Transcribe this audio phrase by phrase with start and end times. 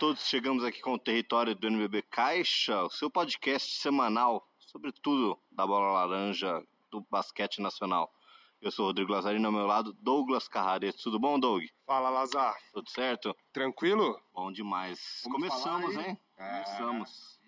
[0.00, 0.26] Todos.
[0.26, 5.66] Chegamos aqui com o território do NBB Caixa, o seu podcast semanal sobre tudo da
[5.66, 8.10] bola laranja do basquete nacional.
[8.62, 11.02] Eu sou o Rodrigo Lazarino, ao meu lado, Douglas Carrareto.
[11.02, 11.64] Tudo bom, Doug?
[11.84, 12.56] Fala, Lazar.
[12.72, 13.36] Tudo certo?
[13.52, 14.18] Tranquilo?
[14.32, 15.20] Bom demais.
[15.24, 16.18] Vamos Começamos, hein?
[16.38, 16.62] É.
[16.62, 17.38] Começamos.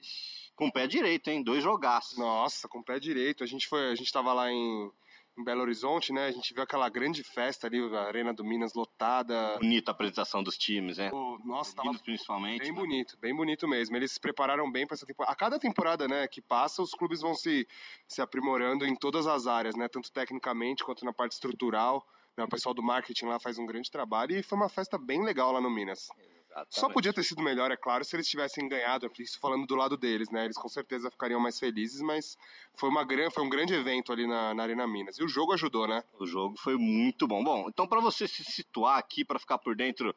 [0.54, 1.42] Com o pé direito, hein?
[1.42, 2.18] Dois jogaços.
[2.18, 3.42] Nossa, com o pé direito.
[3.42, 4.92] A gente foi, a gente tava lá em,
[5.36, 6.26] em Belo Horizonte, né?
[6.26, 9.56] A gente viu aquela grande festa ali, a Arena do Minas lotada.
[9.58, 11.10] Bonita a apresentação dos times, né?
[11.10, 12.60] Pô, Nossa, tava Minas principalmente.
[12.60, 12.78] bem né?
[12.78, 13.96] bonito, bem bonito mesmo.
[13.96, 15.32] Eles se prepararam bem para essa temporada.
[15.32, 17.66] A cada temporada, né, que passa, os clubes vão se,
[18.06, 19.88] se aprimorando em todas as áreas, né?
[19.88, 22.06] Tanto tecnicamente quanto na parte estrutural.
[22.36, 22.44] Né?
[22.44, 25.52] O pessoal do marketing lá faz um grande trabalho e foi uma festa bem legal
[25.52, 26.08] lá no Minas.
[26.52, 26.80] Exatamente.
[26.80, 29.96] Só podia ter sido melhor, é claro, se eles tivessem ganhado, isso falando do lado
[29.96, 30.44] deles, né?
[30.44, 32.36] Eles com certeza ficariam mais felizes, mas
[32.74, 35.18] foi, uma gran, foi um grande evento ali na, na Arena Minas.
[35.18, 36.04] E o jogo ajudou, né?
[36.20, 37.42] O jogo foi muito bom.
[37.42, 40.14] Bom, então para você se situar aqui, para ficar por dentro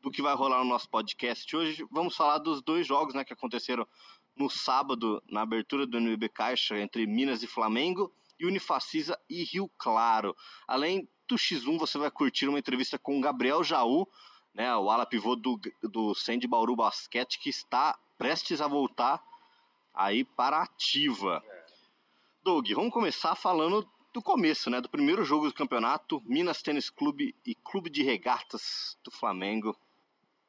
[0.00, 3.32] do que vai rolar no nosso podcast hoje, vamos falar dos dois jogos né, que
[3.32, 3.86] aconteceram
[4.36, 9.68] no sábado, na abertura do NBB Caixa, entre Minas e Flamengo, e Unifacisa e Rio
[9.76, 10.36] Claro.
[10.66, 14.06] Além do X1, você vai curtir uma entrevista com o Gabriel Jaú,
[14.58, 19.22] né, o ala pivô do, do Sandy Bauru Basquete, que está prestes a voltar
[19.94, 21.42] aí para a ativa.
[22.42, 24.80] Doug, vamos começar falando do começo, né?
[24.80, 29.76] Do primeiro jogo do campeonato, Minas Tênis Clube e Clube de Regatas do Flamengo,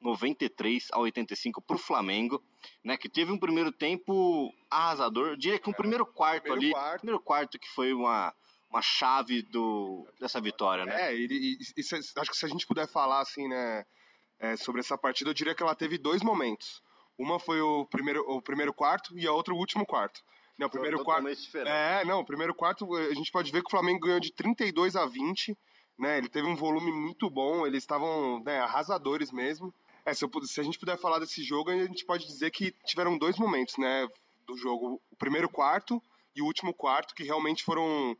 [0.02, 2.42] 93 a 85 para o Flamengo,
[2.84, 2.98] né?
[2.98, 7.00] Que teve um primeiro tempo arrasador, eu diria que um primeiro quarto primeiro ali, quarto.
[7.02, 8.34] primeiro quarto que foi uma,
[8.70, 11.10] uma chave do, dessa vitória, né?
[11.12, 13.86] É, e, e- e se- acho que se a gente puder falar assim, né,
[14.40, 16.82] é, sobre essa partida, eu diria que ela teve dois momentos.
[17.18, 20.22] Uma foi o primeiro, o primeiro quarto e a outra o último quarto.
[20.58, 21.30] Né, o primeiro quarto.
[21.30, 21.70] Diferente.
[21.70, 24.96] É, não, o primeiro quarto a gente pode ver que o Flamengo ganhou de 32
[24.96, 25.58] a 20,
[25.97, 26.18] né?
[26.18, 29.74] Ele teve um volume muito bom, eles estavam né, arrasadores mesmo.
[30.06, 32.74] É, se, eu se a gente puder falar desse jogo, a gente pode dizer que
[32.86, 34.08] tiveram dois momentos, né,
[34.47, 36.02] do jogo, o primeiro quarto
[36.36, 38.18] e o último quarto que realmente foram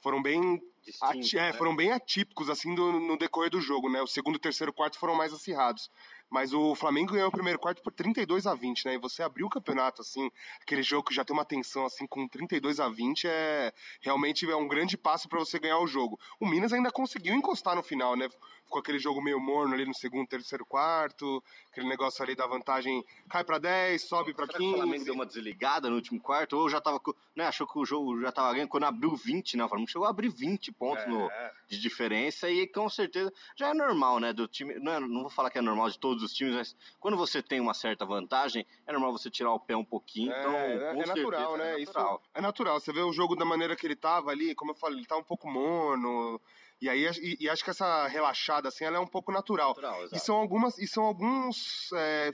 [0.00, 1.52] foram bem Distinto, é, né?
[1.52, 4.00] foram bem atípicos assim do- no decorrer do jogo, né?
[4.02, 5.90] O segundo e o terceiro quarto foram mais acirrados.
[6.30, 8.94] Mas o Flamengo ganhou o primeiro quarto por 32 a 20, né?
[8.94, 10.30] E você abriu o campeonato assim,
[10.62, 14.54] aquele jogo que já tem uma tensão assim com 32 a 20 é realmente é
[14.56, 16.18] um grande passo para você ganhar o jogo.
[16.38, 18.28] O Minas ainda conseguiu encostar no final, né?
[18.70, 21.42] Ficou aquele jogo meio morno ali no segundo, terceiro quarto,
[21.72, 25.04] aquele negócio ali da vantagem cai para 10, sobe para Será que o Flamengo 15.
[25.06, 26.56] deu uma desligada no último quarto?
[26.56, 27.00] Ou já tava.
[27.00, 29.64] com- Né, achou que o jogo já tava ganhando quando abriu 20, né?
[29.64, 31.52] O Flamengo chegou a abrir 20 pontos no, É.
[31.68, 34.32] de diferença e com certeza já é normal, né?
[34.32, 34.74] Do time.
[34.78, 37.42] Não, é- não vou falar que é normal de todos os times, mas quando você
[37.42, 40.30] tem uma certa vantagem, é normal você tirar o pé um pouquinho.
[40.30, 41.72] então, é, com é natural, certeza, né?
[41.74, 42.22] É Isso natural.
[42.34, 42.78] é natural.
[42.80, 45.16] Você vê o jogo da maneira que ele tava ali, como eu falei, ele tá
[45.16, 46.40] um pouco morno.
[46.80, 49.68] E aí e, e acho que essa relaxada assim, ela é um pouco natural.
[49.68, 50.08] Natural.
[50.12, 52.32] E são algumas e são alguns é,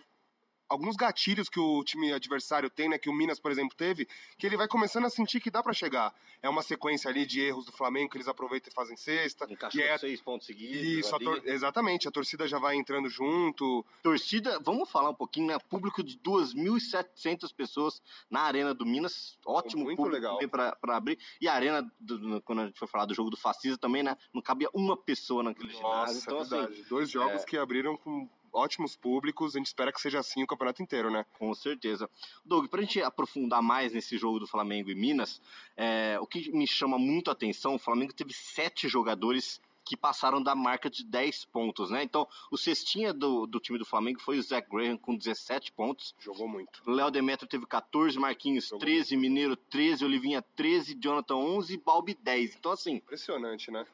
[0.68, 4.06] alguns gatilhos que o time adversário tem, né, que o Minas, por exemplo, teve,
[4.38, 6.14] que ele vai começando a sentir que dá pra chegar.
[6.42, 9.46] É uma sequência ali de erros do Flamengo que eles aproveitam e fazem cesta.
[9.50, 10.76] Encaixou é, seis pontos seguidos.
[11.06, 13.84] isso, a tor- exatamente, a torcida já vai entrando junto.
[14.02, 15.58] Torcida, vamos falar um pouquinho, né?
[15.68, 19.38] Público de 2.700 pessoas na Arena do Minas.
[19.44, 20.38] Ótimo Muito público legal.
[20.48, 21.18] pra abrir.
[21.40, 24.16] E a Arena, do- quando a gente for falar do jogo do Fascista também, né?
[24.32, 26.14] Não cabia uma pessoa naquele ginásio.
[26.14, 26.82] Nossa, Então, é assim, verdade.
[26.88, 30.82] Dois jogos que abriram com ótimos públicos, a gente espera que seja assim o campeonato
[30.82, 31.24] inteiro, né?
[31.38, 32.08] Com certeza.
[32.44, 35.40] Doug, pra gente aprofundar mais nesse jogo do Flamengo e Minas,
[35.76, 40.42] é, o que me chama muito a atenção, o Flamengo teve sete jogadores que passaram
[40.42, 42.02] da marca de 10 pontos, né?
[42.02, 46.12] Então, o cestinha do, do time do Flamengo foi o Zach Graham com 17 pontos.
[46.18, 46.82] Jogou muito.
[46.84, 52.18] Léo Demetrio teve 14, Marquinhos Jogou 13, Mineiro 13, Olivinha 13, Jonathan 11 e Balbi
[52.20, 52.56] 10.
[52.56, 53.86] Então, assim, Impressionante, né?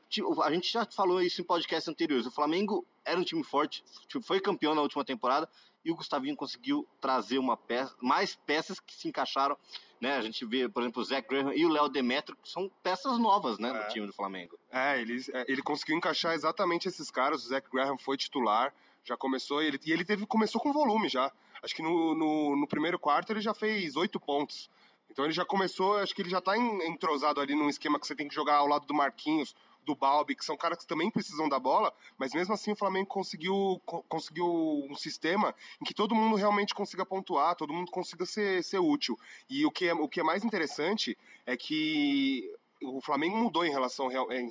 [0.43, 2.27] A gente já falou isso em podcasts anteriores.
[2.27, 5.49] O Flamengo era um time forte, tipo, foi campeão na última temporada
[5.85, 9.57] e o Gustavinho conseguiu trazer uma peça, mais peças que se encaixaram.
[10.01, 10.17] Né?
[10.17, 13.19] A gente vê, por exemplo, o Zé Graham e o Léo Demetrio, que são peças
[13.19, 13.73] novas né, É.
[13.73, 14.59] no time do Flamengo.
[14.71, 17.45] É, ele, é, ele conseguiu encaixar exatamente esses caras.
[17.45, 18.75] O Zach Graham foi titular,
[19.05, 21.31] já começou, ele, e ele teve, começou com volume já.
[21.63, 24.69] Acho que no, no, no primeiro quarto ele já fez oito pontos.
[25.13, 28.07] Então ele já começou, acho que ele já tá en- entrosado ali num esquema que
[28.07, 29.55] você tem que jogar ao lado do Marquinhos,
[29.85, 33.09] do Balbi, que são caras que também precisam da bola, mas mesmo assim o Flamengo
[33.09, 38.25] conseguiu, co- conseguiu um sistema em que todo mundo realmente consiga pontuar, todo mundo consiga
[38.25, 39.19] ser, ser útil.
[39.51, 42.49] E o que, é, o que é mais interessante é que
[42.81, 44.51] o Flamengo mudou em relação, em,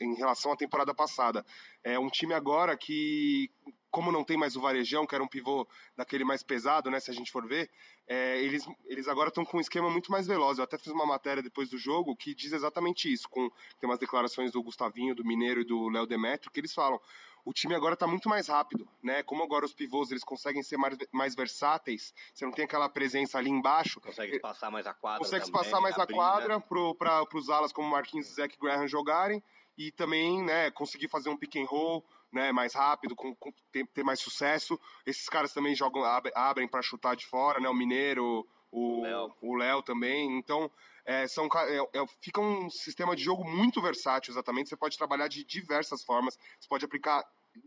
[0.00, 1.44] em relação à temporada passada.
[1.84, 3.50] É um time agora que
[3.90, 5.66] como não tem mais o Varejão, que era um pivô
[5.96, 7.70] daquele mais pesado, né, se a gente for ver,
[8.06, 10.58] é, eles, eles agora estão com um esquema muito mais veloz.
[10.58, 13.98] Eu até fiz uma matéria depois do jogo que diz exatamente isso, com tem umas
[13.98, 17.00] declarações do Gustavinho, do Mineiro e do Léo Demetrio, que eles falam,
[17.44, 19.22] o time agora está muito mais rápido, né?
[19.22, 23.38] Como agora os pivôs eles conseguem ser mais, mais versáteis, você não tem aquela presença
[23.38, 24.00] ali embaixo.
[24.00, 25.18] Consegue passar mais a quadra.
[25.18, 26.64] Consegue também, passar mais abrir, a quadra né?
[26.98, 29.42] para os alas como Marquinhos e Zach Graham jogarem
[29.76, 33.86] e também né, conseguir fazer um pick and roll né, mais rápido, com, com, ter,
[33.88, 34.78] ter, mais sucesso.
[35.04, 37.68] Esses caras também jogam, abrem, abrem para chutar de fora, né?
[37.68, 40.38] O Mineiro, o Léo também.
[40.38, 40.70] Então,
[41.04, 44.68] é, são, é, é, fica um sistema de jogo muito versátil, exatamente.
[44.68, 47.24] Você pode trabalhar de diversas formas, você pode aplicar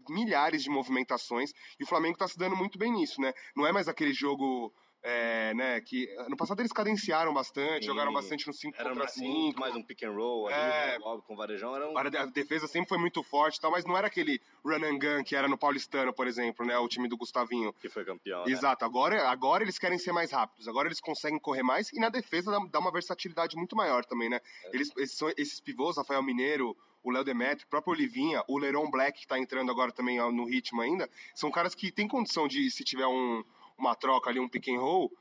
[0.07, 3.33] milhares de movimentações e o Flamengo está se dando muito bem nisso, né?
[3.55, 7.87] Não é mais aquele jogo é, né, que no passado eles cadenciaram bastante, Sim.
[7.87, 9.59] jogaram bastante no 5 contra 5.
[9.59, 11.75] mais um pick and roll ali, é, né, com o Varejão.
[11.75, 11.97] Era um...
[11.97, 15.35] A defesa sempre foi muito forte tal, mas não era aquele run and gun que
[15.35, 17.73] era no Paulistano, por exemplo, né, o time do Gustavinho.
[17.73, 18.51] Que foi campeão, né?
[18.51, 22.07] Exato, agora, agora eles querem ser mais rápidos, agora eles conseguem correr mais e na
[22.07, 24.39] defesa dá, dá uma versatilidade muito maior também, né?
[24.65, 24.69] É.
[24.73, 29.19] Eles, esses, esses pivôs, Rafael Mineiro, o Léo Demetrio, o próprio Olivinha, o Leron Black,
[29.19, 32.85] que está entrando agora também no ritmo ainda, são caras que têm condição de, se
[32.85, 33.43] tiver um,
[33.77, 35.11] uma troca ali, um pick and roll,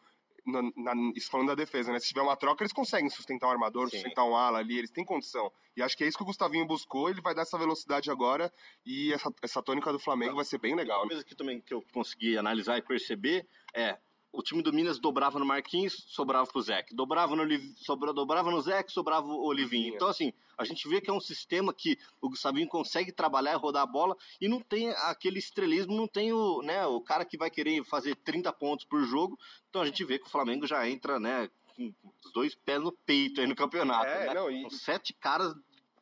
[0.44, 2.00] na, na, isso falando da defesa, né?
[2.00, 3.99] Se tiver uma troca, eles conseguem sustentar um armador, Sim.
[3.99, 5.52] sustentar um ala ali, eles têm condição.
[5.76, 8.52] E acho que é isso que o Gustavinho buscou, ele vai dar essa velocidade agora
[8.84, 10.99] e essa, essa tônica do Flamengo vai ser bem legal.
[10.99, 11.10] Uma né?
[11.10, 13.99] coisa que também que eu consegui analisar e perceber é
[14.32, 16.94] o time do Minas dobrava no Marquinhos, sobrava pro Zeke.
[16.94, 17.44] Dobrava no,
[17.76, 19.94] sobra, dobrava no Zeke, sobrava o Olivinho.
[19.94, 23.56] Então, assim, a gente vê que é um sistema que o Gustavinho consegue trabalhar e
[23.56, 27.37] rodar a bola e não tem aquele estrelismo, não tem o, né, o cara que
[27.37, 29.38] vai querer fazer 30 pontos por jogo.
[29.69, 31.93] Então a gente vê que o Flamengo já entra, né, com
[32.25, 34.06] os dois pés no peito aí no campeonato.
[34.06, 34.34] É, né?
[34.34, 34.62] não, e...
[34.62, 35.55] Com sete caras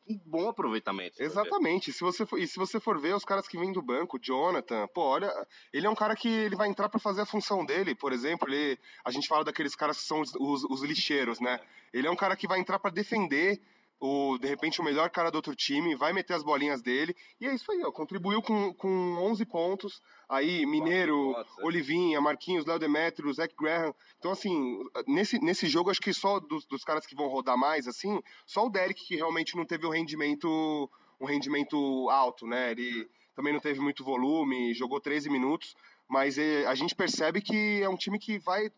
[0.07, 1.21] um bom aproveitamento.
[1.21, 1.91] Exatamente.
[1.93, 4.87] Se você for, e se você for ver os caras que vêm do banco, Jonathan,
[4.93, 5.31] pô, olha,
[5.71, 8.49] ele é um cara que ele vai entrar para fazer a função dele, por exemplo,
[8.49, 11.59] ele, a gente fala daqueles caras que são os, os, os lixeiros, né?
[11.93, 13.61] Ele é um cara que vai entrar para defender
[14.01, 17.47] o, de repente, o melhor cara do outro time, vai meter as bolinhas dele, e
[17.47, 18.89] é isso aí, ó, contribuiu com, com
[19.19, 21.65] 11 pontos, aí Mineiro, é.
[21.65, 26.65] Olivinha, Marquinhos, Léo Demetrio, Zach Graham, então assim, nesse, nesse jogo acho que só dos,
[26.65, 29.91] dos caras que vão rodar mais, assim, só o Derek que realmente não teve um
[29.91, 30.89] rendimento,
[31.19, 35.75] um rendimento alto, né, ele também não teve muito volume, jogou 13 minutos,
[36.09, 38.71] mas é, a gente percebe que é um time que vai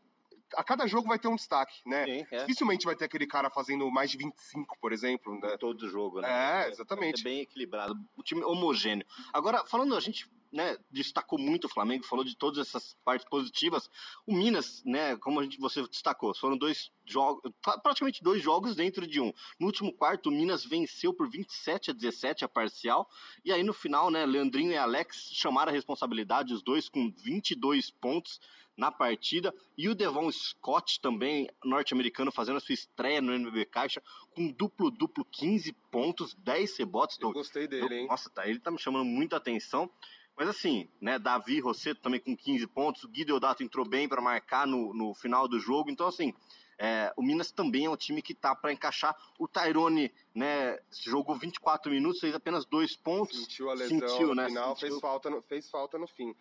[0.55, 2.05] a cada jogo vai ter um destaque, né?
[2.05, 2.39] Sim, é.
[2.39, 5.39] Dificilmente vai ter aquele cara fazendo mais de 25, por exemplo.
[5.39, 5.57] Né?
[5.57, 6.65] Todo jogo, né?
[6.65, 7.21] É, exatamente.
[7.21, 7.95] É bem equilibrado.
[8.15, 9.05] O time homogêneo.
[9.33, 13.89] Agora, falando, a gente né, destacou muito o Flamengo, falou de todas essas partes positivas.
[14.25, 17.51] O Minas, né, como a gente, você destacou, foram dois jogos,
[17.81, 19.33] praticamente dois jogos dentro de um.
[19.59, 23.09] No último quarto, o Minas venceu por 27 a 17 a parcial,
[23.43, 27.89] e aí no final, né, Leandrinho e Alex chamaram a responsabilidade, os dois com 22
[27.89, 28.39] pontos
[28.75, 29.53] na partida.
[29.77, 34.01] E o Devon Scott, também norte-americano, fazendo a sua estreia no NBB Caixa,
[34.35, 37.17] com duplo-duplo, 15 pontos, 10 rebotes.
[37.19, 38.07] Eu gostei dele, hein?
[38.07, 39.89] Nossa, tá, ele tá me chamando muita atenção.
[40.35, 44.65] Mas assim, né, Davi Rosseto também com 15 pontos, o Guideodato entrou bem para marcar
[44.65, 45.91] no, no final do jogo.
[45.91, 46.33] Então, assim,
[46.77, 49.15] é, o Minas também é um time que tá para encaixar.
[49.37, 53.39] O Tyrone, né, jogou 24 minutos, fez apenas dois pontos.
[53.39, 54.89] Sentiu a lesão sentiu, no né, final, sentiu...
[54.89, 56.35] fez, falta no, fez falta no fim.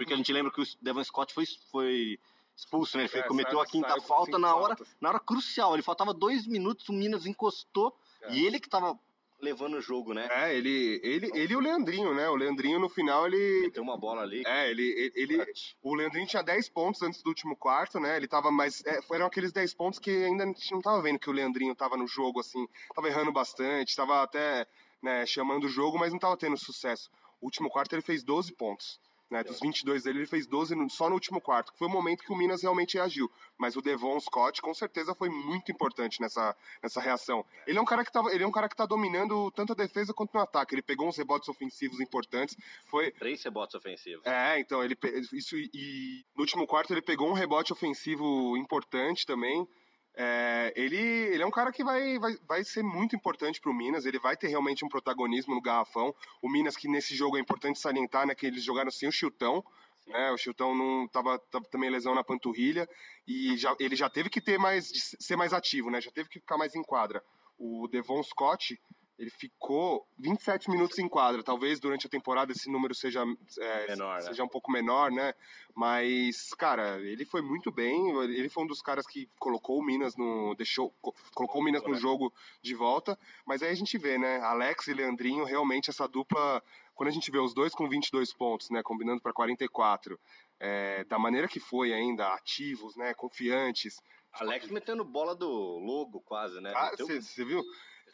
[0.00, 2.18] Porque a gente lembra que o Devon Scott foi, foi
[2.56, 3.04] expulso, né?
[3.04, 5.74] Ele é, cometeu a quinta falta na hora, na hora crucial.
[5.74, 8.32] Ele faltava dois minutos, o Minas encostou é.
[8.32, 8.98] e ele que tava
[9.42, 10.26] levando o jogo, né?
[10.30, 12.30] É, ele, ele, ele e o Leandrinho, né?
[12.30, 13.60] O Leandrinho no final ele.
[13.64, 14.42] Meteu uma bola ali.
[14.46, 15.12] É, ele.
[15.14, 15.52] ele, ele
[15.82, 18.16] o Leandrinho tinha 10 pontos antes do último quarto, né?
[18.16, 18.82] Ele tava mais.
[18.86, 21.74] É, eram aqueles 10 pontos que ainda a gente não tava vendo que o Leandrinho
[21.74, 22.66] tava no jogo, assim.
[22.94, 24.66] Tava errando bastante, tava até
[25.02, 27.10] né, chamando o jogo, mas não tava tendo sucesso.
[27.38, 28.98] O último quarto ele fez 12 pontos.
[29.30, 31.90] Né, dos 22 dele, ele fez 12 no, só no último quarto, que foi o
[31.90, 33.30] momento que o Minas realmente reagiu.
[33.56, 37.46] Mas o Devon Scott, com certeza, foi muito importante nessa, nessa reação.
[37.64, 39.76] Ele é um cara que tá, ele é um cara que tá dominando tanto a
[39.76, 40.74] defesa quanto no ataque.
[40.74, 42.56] Ele pegou uns rebotes ofensivos importantes.
[42.86, 43.12] Foi...
[43.12, 44.26] Três rebotes ofensivos.
[44.26, 44.96] É, então, ele
[45.32, 49.64] isso e no último quarto ele pegou um rebote ofensivo importante também.
[50.14, 53.74] É, ele, ele é um cara que vai, vai, vai ser muito importante para o
[53.74, 56.14] Minas, ele vai ter realmente um protagonismo no garrafão.
[56.42, 59.64] O Minas, que nesse jogo é importante salientar, né, que eles jogaram sem o Chiltão,
[60.06, 62.88] né, o Chiltão não tava, tava, também lesão na panturrilha
[63.26, 66.40] e já, ele já teve que ter mais ser mais ativo, né, já teve que
[66.40, 67.22] ficar mais em quadra.
[67.56, 68.80] O Devon Scott,
[69.20, 71.42] ele ficou 27 minutos em quadra.
[71.42, 73.22] Talvez durante a temporada esse número seja,
[73.58, 74.22] é, menor, né?
[74.22, 74.46] seja né?
[74.46, 75.34] um pouco menor, né?
[75.74, 78.08] Mas, cara, ele foi muito bem.
[78.22, 80.54] Ele foi um dos caras que colocou o Minas no.
[80.54, 80.90] deixou.
[81.34, 83.18] colocou o Minas no jogo de volta.
[83.44, 84.40] Mas aí a gente vê, né?
[84.40, 86.62] Alex e Leandrinho, realmente essa dupla
[86.94, 90.20] quando a gente vê os dois com 22 pontos, né, combinando para 44,
[90.58, 94.02] é, da maneira que foi ainda, ativos, né, confiantes.
[94.34, 96.74] Alex metendo bola do logo quase, né?
[96.98, 97.64] Você ah, viu?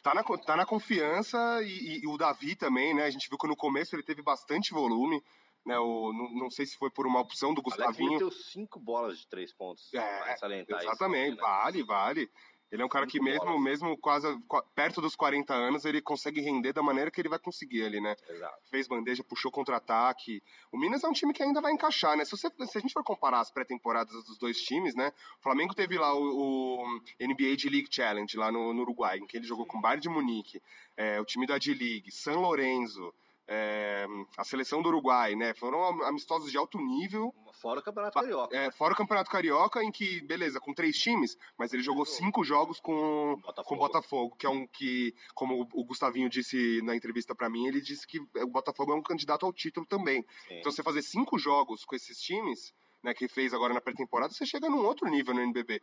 [0.03, 3.03] Tá na, tá na confiança e, e, o Davi também, né?
[3.03, 5.21] A gente viu que no começo ele teve bastante volume.
[5.65, 8.11] Né, o, não, não sei se foi por uma opção do Gustavinho.
[8.11, 9.93] Alex meteu cinco bolas de três pontos.
[9.93, 11.41] É, exatamente, isso, né?
[11.41, 12.31] vale, vale.
[12.69, 14.27] Ele é um cara que mesmo, mesmo quase
[14.75, 18.15] perto dos 40 anos, ele consegue render da maneira que ele vai conseguir ali, né?
[18.29, 18.57] Exato.
[18.69, 20.43] Fez bandeja, puxou contra-ataque.
[20.71, 22.25] O Minas é um time que ainda vai encaixar, né?
[22.25, 25.13] Se, você, se a gente for comparar as pré-temporadas dos dois times, né?
[25.39, 29.25] O Flamengo teve lá o, o NBA de League Challenge lá no, no, Uruguai, em
[29.25, 30.61] que ele jogou com o Bayern de Munique,
[30.97, 33.13] é, o time da D-League, San Lorenzo,
[33.47, 34.05] é,
[34.37, 35.53] a seleção do Uruguai, né?
[35.53, 37.33] Foram amistosos de alto nível.
[37.61, 38.55] Fora o Campeonato Carioca.
[38.55, 42.43] É, fora o Campeonato Carioca, em que, beleza, com três times, mas ele jogou cinco
[42.43, 47.33] jogos com Botafogo, com Botafogo que é um que, como o Gustavinho disse na entrevista
[47.33, 50.25] para mim, ele disse que o Botafogo é um candidato ao título também.
[50.47, 50.59] Sim.
[50.59, 52.73] Então, você fazer cinco jogos com esses times,
[53.03, 55.81] né, que fez agora na pré-temporada, você chega num outro nível no NBB.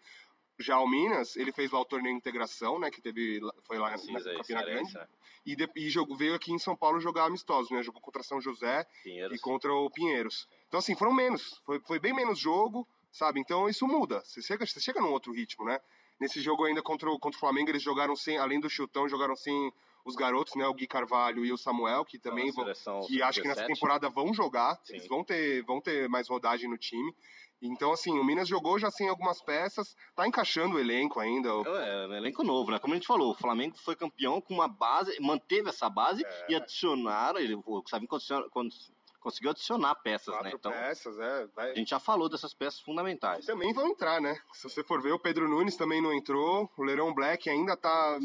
[0.58, 2.90] Já o Minas, ele fez lá o torneio de integração, né?
[2.90, 4.94] Que teve, foi lá Sim, na Campina Grande.
[4.94, 5.06] Né?
[5.44, 7.82] E, de, e jogou, veio aqui em São Paulo jogar amistosos, né?
[7.82, 9.36] Jogou contra São José Pinheiros.
[9.36, 10.48] e contra o Pinheiros.
[10.68, 11.60] Então, assim, foram menos.
[11.64, 13.40] Foi, foi bem menos jogo, sabe?
[13.40, 14.22] Então, isso muda.
[14.24, 15.80] Você chega, você chega num outro ritmo, né?
[16.20, 19.34] Nesse jogo ainda contra o, contra o Flamengo, eles jogaram sem, além do chutão, jogaram
[19.34, 19.72] sem
[20.04, 20.66] os garotos, né?
[20.66, 22.66] O Gui Carvalho e o Samuel, que também vão,
[23.06, 24.78] que acho que nessa temporada vão jogar.
[24.84, 24.94] Sim.
[24.94, 27.14] Eles vão ter, vão ter mais rodagem no time.
[27.66, 31.48] Então, assim, o Minas jogou já sem algumas peças, tá encaixando o elenco ainda.
[31.48, 32.78] É, é um elenco novo, né?
[32.78, 36.46] Como a gente falou, o Flamengo foi campeão com uma base, manteve essa base é.
[36.50, 38.08] e adicionaram, ele, o Savinho
[39.24, 40.52] conseguiu adicionar peças, Quatro né?
[40.54, 41.46] Então, peças, é.
[41.56, 41.70] Vai...
[41.70, 43.44] A gente já falou dessas peças fundamentais.
[43.44, 44.38] E também vão entrar, né?
[44.52, 48.18] Se você for ver, o Pedro Nunes também não entrou, o Leirão Black ainda tá,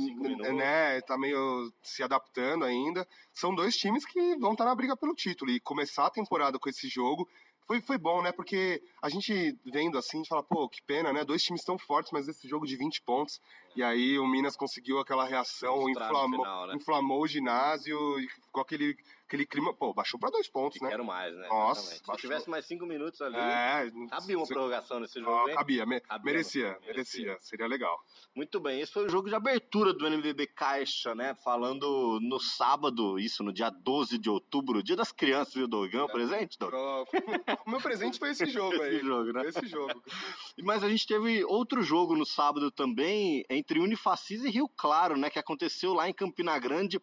[0.54, 3.08] né, tá meio se adaptando ainda.
[3.34, 6.60] São dois times que vão estar tá na briga pelo título e começar a temporada
[6.60, 7.26] com esse jogo
[7.70, 8.32] foi, foi bom, né?
[8.32, 11.24] Porque a gente vendo assim, a gente fala, pô, que pena, né?
[11.24, 13.40] Dois times tão fortes, mas esse jogo de 20 pontos.
[13.76, 16.76] E aí o Minas conseguiu aquela reação, inflamou, final, né?
[16.76, 17.96] inflamou o ginásio
[18.42, 18.98] ficou aquele
[19.30, 20.90] aquele clima, pô, baixou pra dois pontos, né?
[20.90, 21.48] Quero mais, né?
[21.48, 21.96] Nossa.
[21.96, 25.56] Se tivesse mais cinco minutos ali, é, cabia uma prorrogação nesse jogo, hein?
[25.56, 28.04] Cabia, me, cabia merecia, merecia, merecia, seria legal.
[28.36, 31.36] Muito bem, esse foi o jogo de abertura do NBB Caixa, né?
[31.44, 36.06] Falando no sábado, isso, no dia 12 de outubro, dia das crianças, viu, Dogão?
[36.06, 36.12] É.
[36.12, 36.76] Presente, Dog?
[36.76, 37.06] O
[37.70, 38.96] meu presente foi esse jogo aí.
[38.96, 39.48] esse jogo, né?
[39.48, 40.04] Esse jogo.
[40.64, 45.30] Mas a gente teve outro jogo no sábado também, entre Unifacis e Rio Claro, né?
[45.30, 47.00] Que aconteceu lá em Campina Grande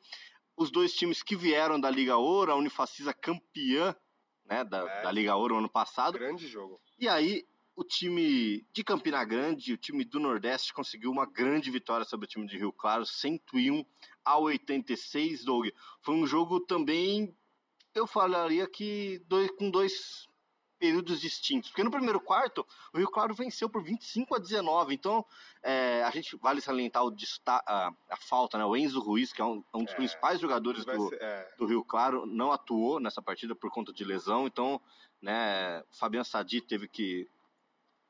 [0.57, 3.95] os dois times que vieram da Liga Ouro, a Unifacisa campeã
[4.45, 6.19] né, da, é, da Liga Ouro ano passado.
[6.19, 6.81] Grande jogo.
[6.99, 7.45] E aí
[7.75, 12.29] o time de Campina Grande, o time do Nordeste, conseguiu uma grande vitória sobre o
[12.29, 13.85] time de Rio Claro, 101
[14.25, 15.69] a 86, Doug.
[16.01, 17.37] Foi um jogo também,
[17.95, 20.27] eu falaria que dois, com dois
[20.79, 21.71] períodos distintos.
[21.71, 24.95] Porque no primeiro quarto, o Rio Claro venceu por 25 a 19.
[24.95, 25.25] Então,
[25.63, 27.15] é, a gente vale salientar o
[27.47, 28.65] a, a, falta, né?
[28.65, 31.49] O Enzo Ruiz, que é um, um dos é, principais jogadores do, ser, é.
[31.59, 34.47] do, Rio Claro, não atuou nessa partida por conta de lesão.
[34.47, 34.81] Então,
[35.21, 37.29] né, Fabiano Sadi teve que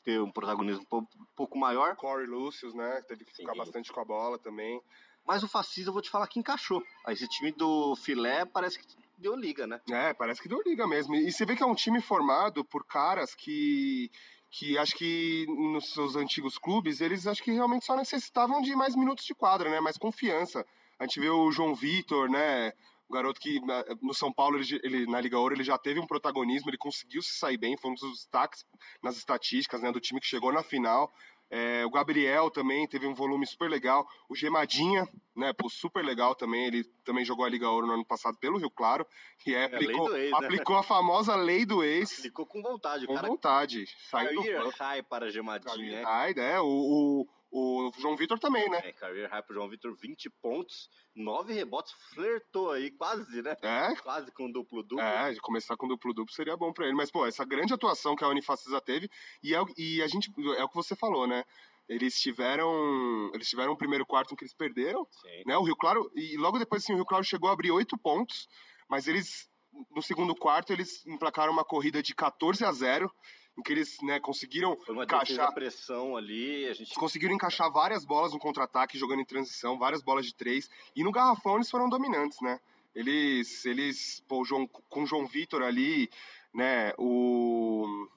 [0.03, 1.97] ter um protagonismo um pouco, maior.
[1.97, 3.03] Corey Lucius, né?
[3.09, 3.59] Teve que ficar Sim.
[3.59, 4.81] bastante com a bola também.
[5.27, 6.83] Mas o Fascis, eu vou te falar que encaixou.
[7.09, 8.87] Esse time do Filé parece que
[9.19, 9.81] deu liga, né?
[9.91, 11.15] É, parece que deu liga mesmo.
[11.15, 14.11] E você vê que é um time formado por caras que
[14.49, 18.95] que acho que nos seus antigos clubes, eles acho que realmente só necessitavam de mais
[18.95, 19.81] minutos de quadra, né?
[19.81, 20.65] Mais confiança.
[20.99, 22.73] A gente vê o João Vitor, né?
[23.09, 23.61] O garoto que
[24.01, 27.23] no São Paulo, ele, ele, na Liga Ouro, ele já teve um protagonismo, ele conseguiu
[27.23, 28.65] se sair bem, foi um dos destaques
[29.03, 29.93] nas estatísticas, né?
[29.93, 31.13] Do time que chegou na final.
[31.49, 34.07] É, o Gabriel também teve um volume super legal.
[34.29, 36.67] O Gemadinha, né, pô, super legal também.
[36.67, 39.07] Ele também jogou a Liga Ouro no ano passado pelo Rio Claro.
[39.47, 40.37] E é, aplicou, ex, né?
[40.39, 42.19] aplicou a famosa lei do ex.
[42.19, 43.29] Aplicou com vontade, com cara.
[43.29, 43.85] vontade.
[44.11, 46.05] Saiu do high para Gemadinha.
[46.05, 46.61] High, né?
[46.61, 48.81] O, o, o João Vitor também, né?
[48.85, 53.57] É, career high pro João Vitor, 20 pontos, 9 rebotes, flertou aí, quase, né?
[53.63, 53.95] É.
[53.97, 55.01] Quase com duplo-duplo.
[55.01, 56.95] É, começar com duplo-duplo seria bom para ele.
[56.95, 59.09] Mas, pô, essa grande atuação que a Unifacisa teve,
[59.43, 61.45] e, é, e a gente, é o que você falou, né?
[61.89, 65.43] Eles tiveram, eles tiveram um primeiro quarto em que eles perderam, Sim.
[65.47, 65.57] né?
[65.57, 68.49] O Rio Claro, e logo depois assim, o Rio Claro chegou a abrir 8 pontos,
[68.89, 69.49] mas eles
[69.95, 73.13] no segundo quarto eles emplacaram uma corrida de 14 a 0
[73.57, 78.05] em que eles né, conseguiram Foi uma encaixar pressão ali, a gente conseguiram encaixar várias
[78.05, 81.89] bolas no contra-ataque, jogando em transição, várias bolas de três, e no garrafão eles foram
[81.89, 82.61] dominantes, né?
[82.95, 86.09] Eles, eles, pô, João, com o João Vitor ali,
[86.55, 88.09] né, o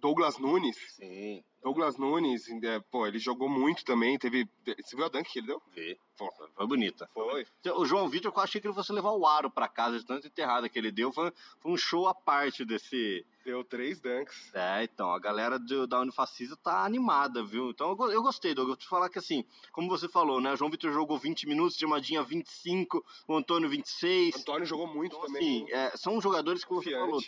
[0.00, 0.76] Douglas Nunes.
[0.96, 1.44] Sim.
[1.62, 4.18] Douglas Nunes, é, pô, ele jogou muito também.
[4.18, 4.48] Teve.
[4.64, 5.62] Você viu a dunk que ele deu?
[5.74, 5.98] Vi.
[6.54, 7.08] Foi bonita.
[7.12, 7.46] Foi.
[7.76, 10.26] O João Vitor, eu achei que ele fosse levar o aro pra casa de tanto
[10.26, 11.12] enterrada que ele deu.
[11.12, 13.24] Foi, foi um show à parte desse.
[13.44, 14.54] Deu três dunks.
[14.54, 17.70] É, então, a galera do, da Unifacisa tá animada, viu?
[17.70, 18.72] Então eu, eu gostei, Douglas.
[18.72, 20.52] Eu vou te falar que assim, como você falou, né?
[20.52, 24.34] O João Vitor jogou 20 minutos, Gemadinha 25, o Antônio 26.
[24.34, 25.64] O Antônio jogou muito então, também.
[25.64, 27.20] Assim, é, são jogadores que você falou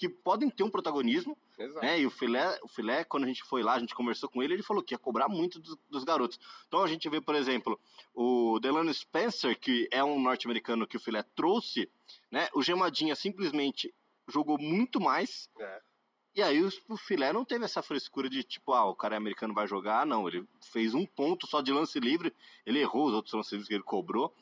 [0.00, 1.84] que podem ter um protagonismo, Exato.
[1.84, 2.00] né?
[2.00, 4.54] E o Filé, o Filé, quando a gente foi lá, a gente conversou com ele,
[4.54, 6.40] ele falou que ia cobrar muito dos, dos garotos.
[6.66, 7.78] Então a gente vê, por exemplo,
[8.14, 11.86] o Delano Spencer, que é um norte-americano que o Filé trouxe,
[12.30, 12.48] né?
[12.54, 13.94] O Gemadinha simplesmente
[14.26, 15.50] jogou muito mais.
[15.58, 15.82] É.
[16.34, 19.52] E aí o Filé não teve essa frescura de tipo, ah, o cara é americano
[19.52, 20.26] vai jogar, não.
[20.26, 22.32] Ele fez um ponto só de lance livre,
[22.64, 24.34] ele errou os outros lances livres que ele cobrou.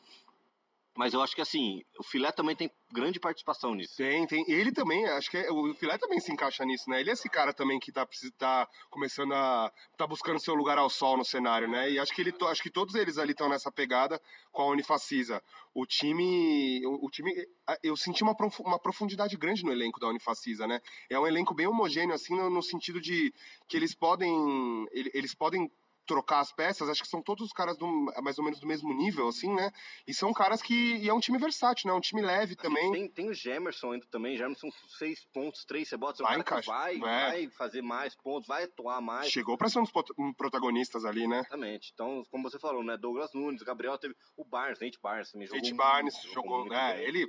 [0.98, 3.94] Mas eu acho que assim, o Filé também tem grande participação nisso.
[3.96, 4.44] Tem, tem.
[4.48, 6.98] Ele também, acho que é, o Filé também se encaixa nisso, né?
[6.98, 8.04] Ele é esse cara também que tá,
[8.36, 9.72] tá começando a.
[9.96, 11.88] tá buscando seu lugar ao sol no cenário, né?
[11.88, 15.40] E acho que ele acho que todos eles ali estão nessa pegada com a Unifacisa.
[15.72, 16.84] O time.
[16.84, 17.32] O, o, time.
[17.80, 20.80] Eu senti uma, uma profundidade grande no elenco da Unifacisa, né?
[21.08, 23.32] É um elenco bem homogêneo, assim, no, no sentido de
[23.68, 24.34] que eles podem.
[24.92, 25.70] Eles podem
[26.08, 27.86] trocar as peças, acho que são todos os caras do,
[28.22, 29.70] mais ou menos do mesmo nível, assim, né?
[30.06, 30.96] E são caras que.
[30.96, 31.94] E é um time versátil, né?
[31.94, 32.90] Um time leve também.
[32.90, 34.36] Tem, tem o Gemerson ainda também.
[34.36, 36.20] Gemerson, seis pontos, três rebotes.
[36.20, 36.98] É vai, um cara vai, é.
[36.98, 39.30] vai fazer mais pontos, vai atuar mais.
[39.30, 39.92] Chegou para ser um dos
[40.36, 41.40] protagonistas ali, né?
[41.40, 41.90] Exatamente.
[41.92, 42.96] Então, como você falou, né?
[42.96, 44.16] Douglas Nunes, Gabriel teve.
[44.36, 45.60] O Barnes, Nate Barnes também jogou.
[45.60, 46.62] Nate Barnes jogou.
[46.62, 47.26] jogou é, ele,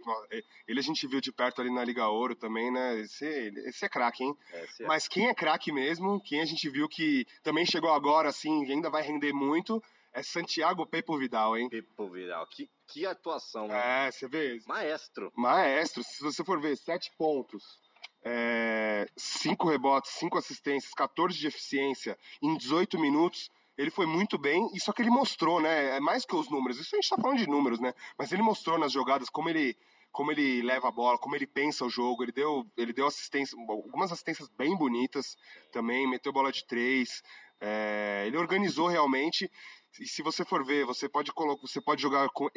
[0.67, 2.99] ele a gente viu de perto ali na Liga Ouro também, né?
[3.01, 3.25] Esse,
[3.65, 4.33] esse é craque, hein?
[4.53, 4.87] É.
[4.87, 8.89] Mas quem é craque mesmo, quem a gente viu que também chegou agora, assim, ainda
[8.89, 11.69] vai render muito muito é Santiago Pepo Vidal, hein?
[11.69, 14.07] Pepo Vidal, que, que atuação, né?
[14.07, 14.59] É, você vê.
[14.65, 15.31] Maestro.
[15.35, 17.63] Maestro, se você for ver, sete pontos,
[18.23, 23.51] é, cinco rebotes, cinco assistências, 14 de eficiência em 18 minutos.
[23.77, 25.95] Ele foi muito bem, e só que ele mostrou, né?
[25.95, 27.93] É mais que os números, isso a gente tá falando de números, né?
[28.17, 29.77] Mas ele mostrou nas jogadas como ele
[30.11, 32.23] como ele leva a bola, como ele pensa o jogo.
[32.23, 35.37] Ele deu, ele deu assistência, algumas assistências bem bonitas
[35.71, 37.21] também, meteu bola de três,
[37.61, 39.49] é, ele organizou realmente.
[39.99, 42.47] E se você for ver, você pode colocar, você pode jogar com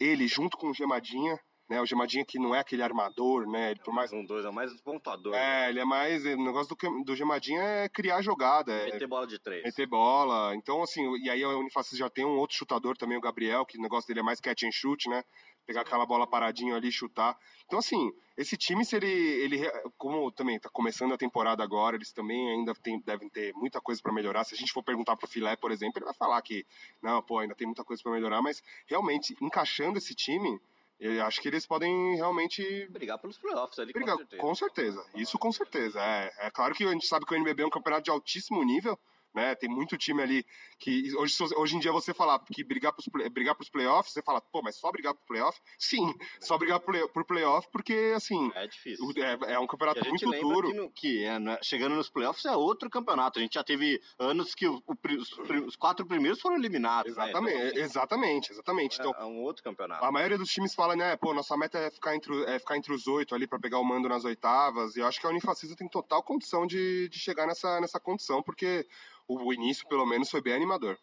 [0.00, 1.80] ele junto com o Gemadinha, né?
[1.80, 3.72] O Gemadinha que não é aquele armador, né?
[3.72, 5.34] Ele, por mais um dois é mais pontuador.
[5.34, 5.70] É, né?
[5.70, 9.38] ele é mais o negócio do, do Gemadinha é criar jogada, é, meter bola de
[9.38, 9.62] três.
[9.62, 10.54] Meter bola.
[10.56, 13.78] Então assim, e aí a Unifacis já tem um outro chutador também, o Gabriel, que
[13.78, 15.22] o negócio dele é mais catch and shoot, né?
[15.68, 17.38] Pegar aquela bola paradinha ali e chutar.
[17.66, 22.10] Então assim, esse time, se ele, ele como também está começando a temporada agora, eles
[22.10, 24.44] também ainda tem, devem ter muita coisa para melhorar.
[24.44, 26.64] Se a gente for perguntar para o Filé, por exemplo, ele vai falar que
[27.02, 30.58] não, pô, ainda tem muita coisa para melhorar, mas realmente encaixando esse time,
[30.98, 34.42] eu acho que eles podem realmente brigar pelos playoffs ali, brigar, com certeza.
[34.42, 35.06] Com certeza.
[35.14, 36.00] Isso com certeza.
[36.00, 38.64] É, é claro que a gente sabe que o NBB é um campeonato de altíssimo
[38.64, 38.98] nível,
[39.34, 39.54] né?
[39.54, 40.46] Tem muito time ali
[40.78, 44.22] que hoje, hoje em dia você falar que brigar para os brigar pros playoffs, você
[44.22, 45.60] fala, pô, mas só brigar pro playoff?
[45.78, 49.06] Sim, só brigar por, por playoff porque assim, é difícil.
[49.16, 50.68] É, é um campeonato muito duro.
[50.68, 53.38] Que, no, que é, né, chegando nos playoffs é outro campeonato.
[53.38, 54.82] A gente já teve anos que o,
[55.18, 57.12] os, os, quatro primeiros foram eliminados.
[57.12, 57.60] Exatamente, né?
[57.60, 58.98] então, assim, exatamente, exatamente.
[58.98, 60.04] Então, é um outro campeonato.
[60.04, 62.92] A maioria dos times fala, né, pô, nossa meta é ficar entre, é ficar entre
[62.92, 64.96] os oito ali para pegar o mando nas oitavas.
[64.96, 68.42] E eu acho que a Unifacisa tem total condição de, de chegar nessa, nessa condição,
[68.42, 68.86] porque
[69.28, 70.98] o início, pelo menos, foi bem animador.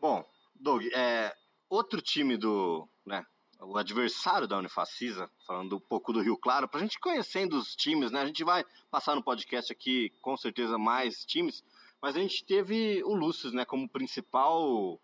[0.00, 1.34] Bom, Doug, é,
[1.68, 2.88] outro time do.
[3.04, 3.24] Né,
[3.60, 7.74] o adversário da Unifacisa, falando um pouco do Rio Claro, para a gente conhecendo os
[7.74, 8.20] times, né?
[8.20, 11.64] A gente vai passar no podcast aqui, com certeza, mais times,
[12.00, 15.00] mas a gente teve o Lúcio, né, como principal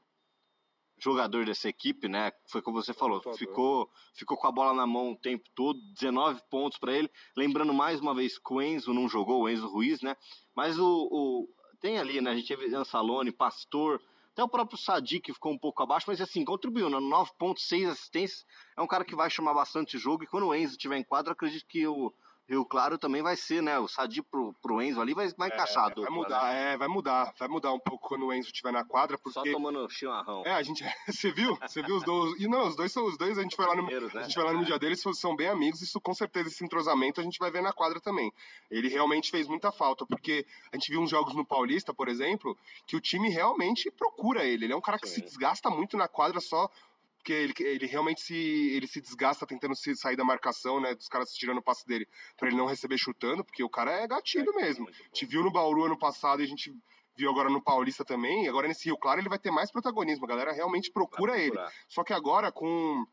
[0.97, 2.33] jogador dessa equipe, né?
[2.47, 6.41] Foi como você falou, ficou, ficou com a bola na mão o tempo todo, 19
[6.49, 7.11] pontos para ele.
[7.37, 10.17] Lembrando mais uma vez que o Enzo não jogou, o Enzo Ruiz, né?
[10.55, 11.49] Mas o, o
[11.85, 12.31] tem ali, né?
[12.31, 14.01] A gente teve Ansalone, Pastor,
[14.33, 16.97] até o próprio Sadi que ficou um pouco abaixo, mas assim, contribuiu, né?
[16.97, 18.47] 9.6 assistências.
[18.75, 21.31] É um cara que vai chamar bastante jogo e quando o Enzo estiver em quadro,
[21.31, 22.11] acredito que o
[22.49, 23.79] Rio Claro também vai ser, né?
[23.79, 25.93] O Sadi pro, pro Enzo ali vai, vai é, encaixar.
[25.95, 26.75] Vai mudar, né?
[26.75, 27.33] é, vai mudar.
[27.39, 29.17] Vai mudar um pouco quando o Enzo estiver na quadra.
[29.17, 29.33] Porque...
[29.33, 30.43] Só tomando chimarrão.
[30.45, 30.85] É, a gente.
[31.09, 31.57] Você viu?
[31.57, 32.41] Você viu os dois.
[32.41, 33.83] E não, os dois são os dois, a gente foi lá no.
[33.83, 34.11] Né?
[34.15, 37.21] A gente vai lá no dia deles, são bem amigos, isso com certeza, esse entrosamento
[37.21, 38.33] a gente vai ver na quadra também.
[38.71, 42.57] Ele realmente fez muita falta, porque a gente viu uns jogos no Paulista, por exemplo,
[42.87, 44.67] que o time realmente procura ele.
[44.67, 45.17] Ele é um cara que Sim.
[45.17, 46.71] se desgasta muito na quadra só
[47.25, 50.95] porque ele, ele realmente se, ele se desgasta tentando se sair da marcação, né?
[50.95, 52.07] Dos caras tirando o passe dele
[52.37, 54.87] para ele não receber chutando, porque o cara é gatilho é, mesmo.
[54.87, 56.71] A gente viu no Bauru ano passado e a gente
[57.17, 58.47] viu agora no Paulista também.
[58.47, 60.27] Agora nesse Rio Claro ele vai ter mais protagonismo.
[60.27, 61.57] A galera realmente procura ele.
[61.89, 63.07] Só que agora com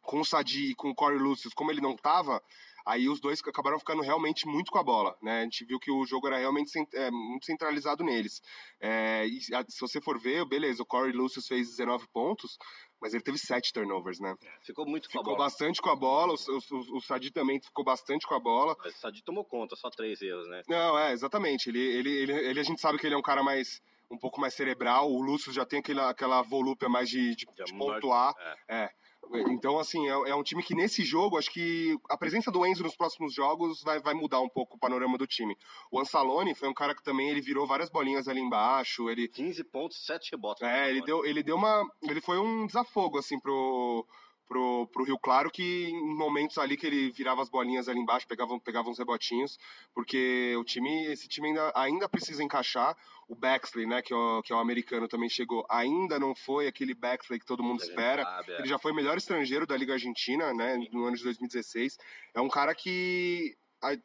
[0.00, 2.42] com o Sadi e com o Corey Lucius, como ele não tava,
[2.86, 5.40] Aí os dois acabaram ficando realmente muito com a bola, né?
[5.40, 8.40] A gente viu que o jogo era realmente é, muito centralizado neles.
[8.80, 12.58] É, e se você for ver, beleza, o Corey Lucius fez 19 pontos,
[13.00, 14.34] mas ele teve sete turnovers, né?
[14.62, 15.48] Ficou muito com ficou a bola.
[15.48, 18.76] bastante com a bola, o, o, o Sadi também ficou bastante com a bola.
[18.78, 20.62] Mas o Sadi tomou conta, só três erros, né?
[20.68, 21.68] Não, é, exatamente.
[21.68, 24.40] Ele, ele, ele, ele, a gente sabe que ele é um cara mais um pouco
[24.40, 28.34] mais cerebral, o Lúcio já tem aquela, aquela volúpia mais de, de, de pontuar.
[28.68, 28.82] É.
[28.84, 28.90] é.
[29.32, 32.82] Então, assim, é, é, um time que nesse jogo, acho que a presença do Enzo
[32.82, 35.56] nos próximos jogos vai, vai mudar um pouco o panorama do time.
[35.90, 39.08] O Ansalone foi um cara que também ele virou várias bolinhas ali embaixo.
[39.08, 39.28] Ele...
[39.28, 40.62] 15 pontos, 7 rebotes.
[40.62, 41.88] É, ele deu, ele deu uma.
[42.02, 44.04] Ele foi um desafogo, assim, pro,
[44.50, 48.26] pro, pro Rio Claro, que em momentos ali que ele virava as bolinhas ali embaixo,
[48.26, 49.56] pegava, pegava uns rebotinhos,
[49.94, 52.96] porque o time, esse time ainda, ainda precisa encaixar.
[53.28, 55.64] O Baxley, né, que é o, que é o americano, também chegou.
[55.70, 58.24] Ainda não foi aquele Baxley que todo mundo espera.
[58.24, 58.58] Sabe, é.
[58.58, 61.96] Ele já foi o melhor estrangeiro da Liga Argentina, né, no ano de 2016.
[62.34, 63.56] É um cara que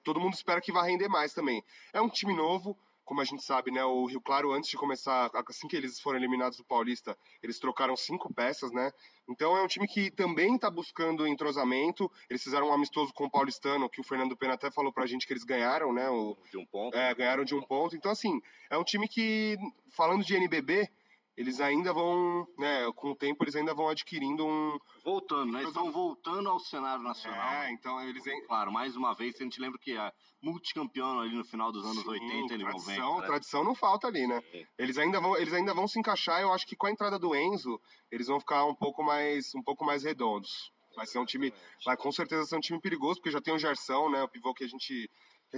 [0.03, 1.63] todo mundo espera que vai render mais também.
[1.91, 5.29] É um time novo, como a gente sabe, né, o Rio Claro, antes de começar,
[5.47, 8.91] assim que eles foram eliminados do Paulista, eles trocaram cinco peças, né?
[9.29, 12.11] Então é um time que também está buscando entrosamento.
[12.29, 15.25] Eles fizeram um amistoso com o Paulistano, que o Fernando Pena até falou pra gente
[15.25, 16.09] que eles ganharam, né?
[16.09, 16.97] O, de um ponto.
[16.97, 17.95] É, ganharam de um ponto.
[17.95, 19.55] Então, assim, é um time que,
[19.91, 20.89] falando de NBB,
[21.37, 24.77] eles ainda vão, né, com o tempo eles ainda vão adquirindo um...
[25.03, 25.59] Voltando, né?
[25.59, 27.63] Eles estão voltando ao cenário nacional.
[27.63, 28.23] É, então eles...
[28.47, 32.03] Claro, mais uma vez, a gente lembra que é multicampeão ali no final dos anos
[32.03, 33.21] Sim, 80 e tradição, 90.
[33.21, 33.27] Né?
[33.27, 34.41] Tradição não falta ali, né?
[34.51, 34.65] Sim.
[34.77, 37.35] Eles ainda, vão, eles ainda vão se encaixar, eu acho que com a entrada do
[37.35, 40.71] Enzo, eles vão ficar um pouco mais, um pouco mais redondos.
[40.95, 43.59] Vai ser um time, vai com certeza ser um time perigoso, porque já tem o
[43.59, 45.09] Gerson, né, o pivô que a gente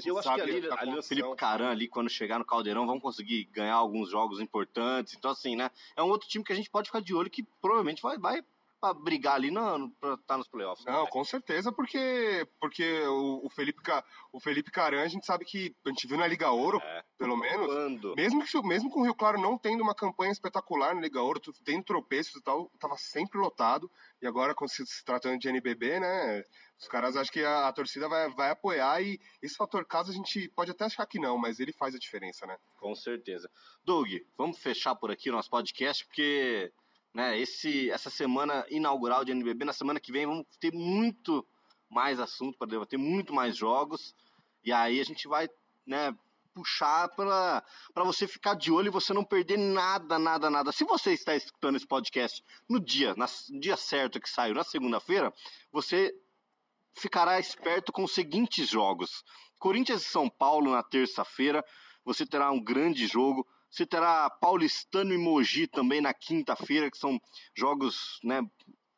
[0.05, 3.45] eu acho que ali, ali o Felipe Caran, ali, quando chegar no Caldeirão, vão conseguir
[3.45, 5.15] ganhar alguns jogos importantes.
[5.15, 5.69] Então, assim, né?
[5.95, 8.43] É um outro time que a gente pode ficar de olho que provavelmente vai, vai
[8.93, 10.85] pra brigar ali no, pra estar tá nos playoffs.
[10.85, 11.09] Não, né?
[11.09, 13.81] com certeza, porque, porque o, o, Felipe,
[14.31, 17.37] o Felipe Caran, a gente sabe que a gente viu na Liga Ouro, é, pelo
[17.37, 17.67] menos.
[18.15, 21.41] Mesmo, que, mesmo com o Rio Claro não tendo uma campanha espetacular na Liga Ouro,
[21.63, 23.89] tendo tropeços e tal, tava sempre lotado.
[24.21, 26.43] E agora, se, se tratando de NBB, né?
[26.79, 30.13] Os caras acham que a, a, torcida vai, vai apoiar e esse fator caso a
[30.13, 32.55] gente pode até achar que não, mas ele faz a diferença, né?
[32.77, 33.49] Com certeza.
[33.83, 36.71] Doug, vamos fechar por aqui o nosso podcast, porque
[37.17, 41.43] né, esse, essa semana inaugural de NBB, na semana que vem vamos ter muito
[41.89, 44.13] mais assunto para debater, muito mais jogos,
[44.63, 45.49] e aí a gente vai
[45.83, 46.15] né,
[46.53, 47.63] puxar para
[48.03, 50.71] você ficar de olho e você não perder nada, nada, nada.
[50.71, 54.63] Se você está escutando esse podcast no dia, na, no dia certo que saiu, na
[54.63, 55.33] segunda-feira,
[55.71, 56.13] você
[56.95, 59.23] ficará esperto com os seguintes jogos.
[59.57, 61.65] Corinthians e São Paulo na terça-feira,
[62.05, 63.43] você terá um grande jogo.
[63.69, 67.19] Você terá Paulistano e Mogi também na quinta-feira, que são
[67.55, 68.41] jogos né,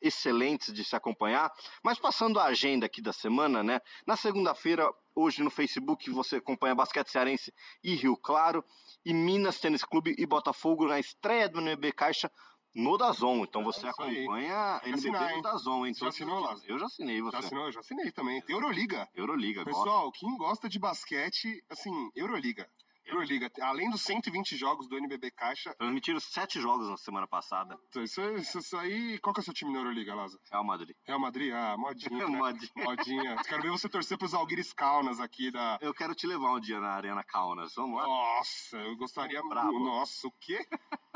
[0.02, 1.52] excelentes de se acompanhar.
[1.84, 3.80] Mas passando a agenda aqui da semana, né?
[4.06, 7.54] Na segunda-feira, hoje no Facebook, você acompanha Basquete Cearense
[7.84, 8.64] e Rio Claro.
[9.06, 12.30] E Minas Tênis Clube e Botafogo na estreia do NB Caixa
[12.74, 13.44] no Dazon.
[13.44, 15.94] Então você é acompanha NBB assinar, no Dazon, hein?
[15.94, 16.56] Você já assinou lá?
[16.66, 17.32] Eu já assinei, você.
[17.32, 17.66] Já assinou?
[17.66, 18.42] Eu já assinei também.
[18.42, 19.08] Tem Euroliga.
[19.16, 20.20] Euroliga, Pessoal, gosta.
[20.20, 22.70] quem gosta de basquete, assim, Euroliga.
[23.10, 25.74] Euroliga, além dos 120 jogos do NBB Caixa.
[25.76, 27.78] Transmitiram sete jogos na semana passada.
[27.90, 29.20] Então, isso, isso, isso, aí.
[29.20, 30.40] Qual que é o seu time na Euroliga, Laza?
[30.52, 30.96] Real Madrid.
[31.06, 31.52] Real Madrid?
[31.54, 32.28] Ah, modinha.
[32.28, 32.38] Né?
[32.38, 32.72] modinha.
[32.76, 33.36] modinha.
[33.44, 35.78] Quero ver você torcer pros Alguires Kaunas aqui da.
[35.82, 37.74] Eu quero te levar um dia na Arena Kaunas.
[37.76, 38.08] Vamos lá?
[38.08, 39.42] Nossa, eu gostaria.
[39.44, 39.80] Bravo.
[39.80, 40.66] Nossa, o quê?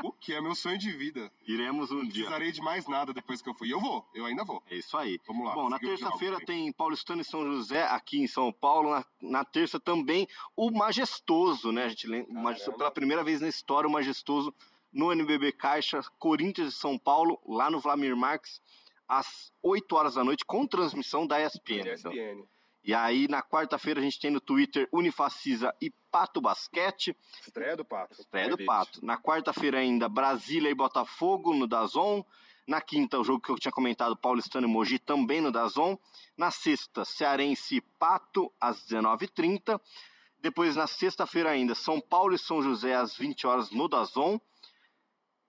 [0.02, 0.34] o que?
[0.34, 1.30] É meu sonho de vida.
[1.46, 2.24] Iremos um dia.
[2.24, 3.72] Precisarei de mais nada depois que eu fui.
[3.72, 4.62] Eu vou, eu ainda vou.
[4.68, 5.20] É isso aí.
[5.26, 5.54] Vamos lá.
[5.54, 8.90] Bom, na terça-feira tem Paulistano e São José aqui em São Paulo.
[8.90, 10.26] Na, na terça também
[10.56, 11.83] o Majestoso, né?
[11.84, 14.54] A gente lembra pela primeira vez na história, o Majestoso
[14.92, 18.60] no NBB Caixa, Corinthians e São Paulo, lá no Vlamir Marques,
[19.08, 21.92] às 8 horas da noite, com transmissão da ESPN.
[21.92, 22.10] ESPN.
[22.10, 22.48] Então.
[22.84, 27.16] E aí, na quarta-feira, a gente tem no Twitter Unifacisa e Pato Basquete.
[27.40, 28.20] Estreia do Pato.
[28.20, 29.04] Estreia do Pato.
[29.04, 32.22] Na quarta-feira ainda, Brasília e Botafogo no Dazon.
[32.66, 35.98] Na quinta, o jogo que eu tinha comentado, Paulistano e Mogi, também no Dazon.
[36.36, 39.80] Na sexta, Cearense e Pato, às 19h30.
[40.44, 44.38] Depois, na sexta-feira ainda, São Paulo e São José às 20 horas no Dazon.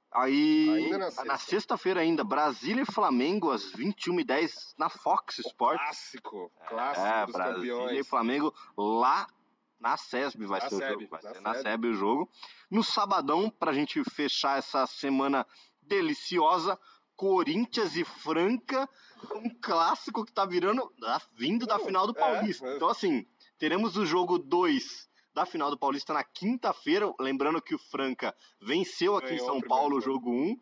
[0.09, 0.89] Aí,
[1.25, 5.83] na sexta-feira ainda, Brasília e Flamengo às 21h10 na Fox Sports.
[5.83, 7.99] Clássico, clássico é, dos Brasília campeões.
[7.99, 9.27] e Flamengo lá
[9.77, 11.07] na SESB vai na ser o jogo.
[11.09, 12.31] Vai na ser na SESB o jogo.
[12.71, 15.45] No sabadão, pra gente fechar essa semana
[15.81, 16.79] deliciosa,
[17.17, 18.89] Corinthians e Franca,
[19.35, 20.89] um clássico que tá virando,
[21.33, 22.65] vindo da final do é, Paulista.
[22.65, 27.13] É, então, assim, Teremos o jogo 2 da final do Paulista na quinta-feira.
[27.19, 30.33] Lembrando que o Franca venceu aqui Ganhou em São Paulo o jogo 1.
[30.33, 30.57] Um,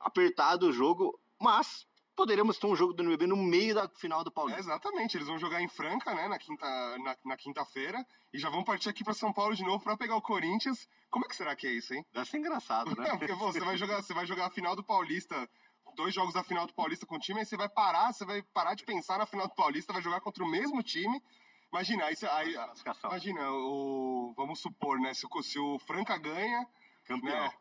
[0.00, 4.30] apertado o jogo, mas poderíamos ter um jogo do NBB no meio da final do
[4.30, 4.60] É, Paulista.
[4.60, 6.66] exatamente, eles vão jogar em Franca, né, na quinta
[6.98, 10.16] na, na quinta-feira e já vão partir aqui para São Paulo de novo para pegar
[10.16, 10.88] o Corinthians.
[11.10, 12.04] Como é que será que é isso, hein?
[12.12, 13.08] Deve ser engraçado, né?
[13.18, 15.48] Porque pô, você vai jogar, você vai jogar a final do Paulista,
[15.94, 18.42] dois jogos da final do Paulista com o time, aí você vai parar, você vai
[18.42, 21.22] parar de pensar na final do Paulista, vai jogar contra o mesmo time.
[21.72, 22.54] Imagina, aí, você- aí
[23.04, 26.66] imagina, o vamos supor, né, se o, se o Franca ganha,
[27.06, 27.34] Campeão.
[27.38, 27.52] né?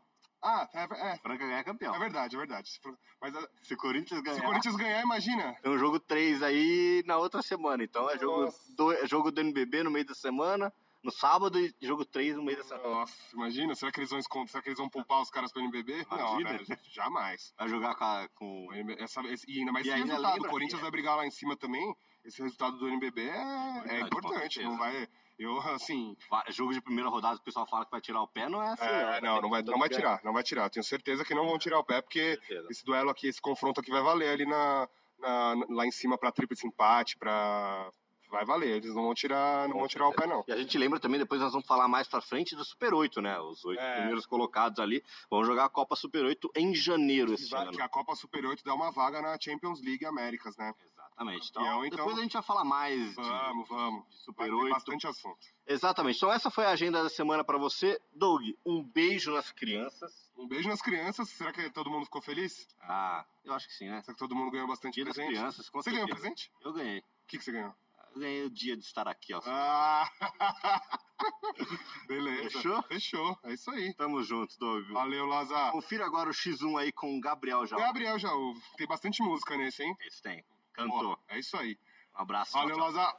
[0.42, 1.94] Ah, é, é, Franca ganha campeão.
[1.96, 2.70] é verdade, é verdade.
[2.70, 2.80] Se,
[3.20, 5.56] mas a- Se o Corinthians se ganhar, o Corinthians ganhar, imagina.
[5.62, 7.84] tem um jogo 3 aí na outra semana.
[7.84, 10.72] Então é jogo, do, é jogo do NBB no meio da semana,
[11.04, 12.88] no sábado, e jogo 3 no meio da semana.
[12.88, 15.62] Nossa, imagina, será que eles vão esconder, será que eles vão poupar os caras pro
[15.62, 16.06] NBB?
[16.10, 16.52] Não, Imagina.
[16.66, 17.54] velho, jamais.
[17.58, 20.80] Vai jogar com, com essa- esse- e ainda mais E esse resultado, lembra o Corinthians
[20.80, 20.82] é.
[20.84, 21.96] vai brigar lá em cima também.
[22.28, 25.08] Esse resultado do NBB é, é importante, não vai...
[25.40, 26.18] Eu, assim,
[26.50, 28.70] jogo de primeira rodada que o pessoal fala que vai tirar o pé, não é
[28.70, 28.84] assim.
[28.86, 30.68] É, não, não vai, não vai tirar, não vai tirar.
[30.70, 32.40] Tenho certeza que não vão tirar o pé, porque
[32.72, 36.32] esse duelo aqui, esse confronto aqui vai valer ali na, na- lá em cima pra
[36.32, 37.88] tríplice empate, pra.
[38.30, 40.44] Vai valer, eles não vão tirar, não vão tirar o pé, não.
[40.50, 43.22] E a gente lembra também, depois nós vamos falar mais pra frente do Super 8,
[43.22, 43.40] né?
[43.40, 43.96] Os oito É.
[43.98, 47.72] primeiros colocados ali vão jogar a Copa Super 8 em janeiro Que, esse vai- ano.
[47.72, 50.74] que a Copa Super 8 dá uma vaga na Champions League Américas, né?
[51.18, 51.50] Exatamente.
[51.50, 54.04] Então, Campeão, então- depois a gente vai falar mais de, Vamos, vamos.
[54.04, 54.70] de Vai Super ter 8.
[54.70, 55.48] bastante assunto.
[55.66, 56.18] Exatamente.
[56.18, 58.00] Então essa foi a agenda da semana pra você.
[58.14, 60.32] Doug, um beijo nas crianças.
[60.38, 61.30] Um beijo nas crianças.
[61.30, 62.68] Será que todo mundo ficou feliz?
[62.82, 64.02] Ah, eu acho que sim, né?
[64.04, 65.36] Será que todo mundo ganhou bastante Dia das presente?
[65.36, 66.52] crianças, com Você ganhou presente?
[66.62, 67.00] Eu ganhei.
[67.00, 67.74] O que, que você ganhou?
[68.14, 69.42] Eu ganhei o dia de estar aqui, ó.
[69.46, 70.10] Ah!
[72.08, 72.50] Beleza.
[72.52, 72.84] Fechou?
[72.84, 73.40] Fechou.
[73.44, 73.94] É isso aí.
[73.96, 74.88] Tamo junto, Doug.
[74.92, 75.72] Valeu, Lazar.
[75.72, 77.80] Confira agora o X1 aí com o Gabriel Jaú.
[77.80, 78.54] Gabriel Jaú.
[78.78, 79.96] Tem bastante música nesse, hein?
[80.02, 80.44] Esse tem.
[80.78, 81.16] Cantou.
[81.16, 81.76] Pô, é isso aí.
[82.16, 82.54] Um abraço.
[82.54, 82.86] Valeu, tchau.
[82.86, 83.18] Lazar.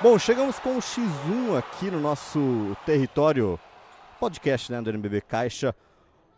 [0.00, 3.58] Bom, chegamos com o X1 aqui no nosso território
[4.20, 5.74] podcast né, do NBB Caixa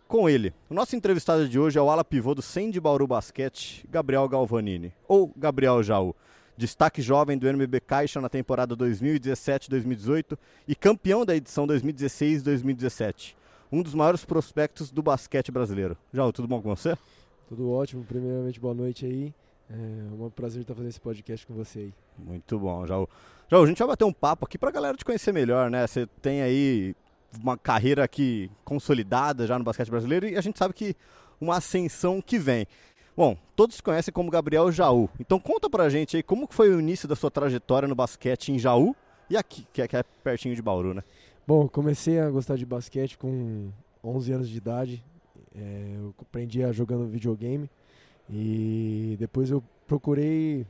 [0.08, 0.54] com ele.
[0.70, 4.26] O nosso entrevistado de hoje é o ala pivô do Sem de Bauru Basquete, Gabriel
[4.28, 6.14] Galvanini, ou Gabriel Jaú.
[6.56, 13.34] Destaque jovem do NBB Caixa na temporada 2017-2018 e campeão da edição 2016-2017.
[13.70, 15.96] Um dos maiores prospectos do basquete brasileiro.
[16.12, 16.96] Jaú, tudo bom com você?
[17.48, 18.04] Tudo ótimo.
[18.04, 19.34] Primeiramente, boa noite aí.
[19.68, 19.74] É
[20.24, 21.94] um prazer estar fazendo esse podcast com você aí.
[22.18, 23.08] Muito bom, Jaú.
[23.50, 25.86] Jaú, a gente vai bater um papo aqui pra galera te conhecer melhor, né?
[25.86, 26.94] Você tem aí
[27.42, 30.96] uma carreira aqui consolidada já no basquete brasileiro e a gente sabe que
[31.40, 32.66] uma ascensão que vem.
[33.16, 35.08] Bom, todos conhecem como Gabriel Jaú.
[35.18, 38.58] Então conta pra gente aí como foi o início da sua trajetória no basquete em
[38.58, 38.94] Jaú
[39.28, 41.02] e aqui, que é, que é pertinho de Bauru, né?
[41.48, 43.70] Bom, comecei a gostar de basquete com
[44.02, 45.04] 11 anos de idade.
[45.54, 47.70] É, eu aprendi a jogando videogame
[48.28, 50.66] e depois eu procurei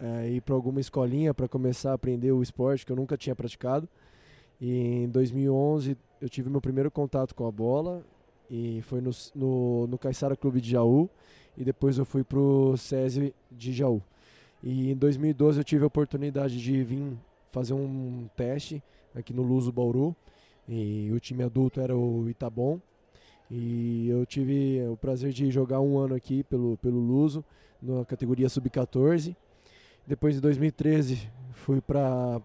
[0.00, 3.36] é, ir para alguma escolinha para começar a aprender o esporte que eu nunca tinha
[3.36, 3.88] praticado.
[4.60, 8.04] E em 2011 eu tive meu primeiro contato com a bola
[8.50, 11.08] e foi no, no, no Caixara Clube de Jaú
[11.56, 14.02] e depois eu fui pro SESI de Jaú.
[14.60, 17.16] E em 2012 eu tive a oportunidade de vir
[17.52, 18.82] fazer um teste
[19.16, 20.14] aqui no Luso Bauru.
[20.68, 22.80] E o time adulto era o Itabom
[23.50, 27.44] e eu tive o prazer de jogar um ano aqui pelo, pelo Luso
[27.80, 29.36] na categoria sub-14
[30.06, 32.40] depois em 2013 fui para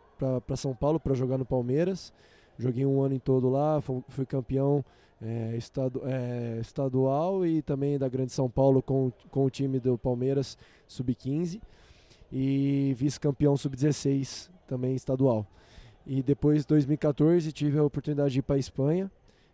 [0.56, 2.12] São Paulo para jogar no Palmeiras.
[2.58, 4.84] Joguei um ano em todo lá fu- fui campeão
[5.22, 9.98] é, estadu, é, estadual e também da Grande São Paulo com, com o time do
[9.98, 10.58] Palmeiras
[10.88, 11.60] sub-15
[12.32, 15.46] e vice-campeão sub-16 também estadual.
[16.06, 19.12] E depois, em 2014, tive a oportunidade de ir para a Espanha.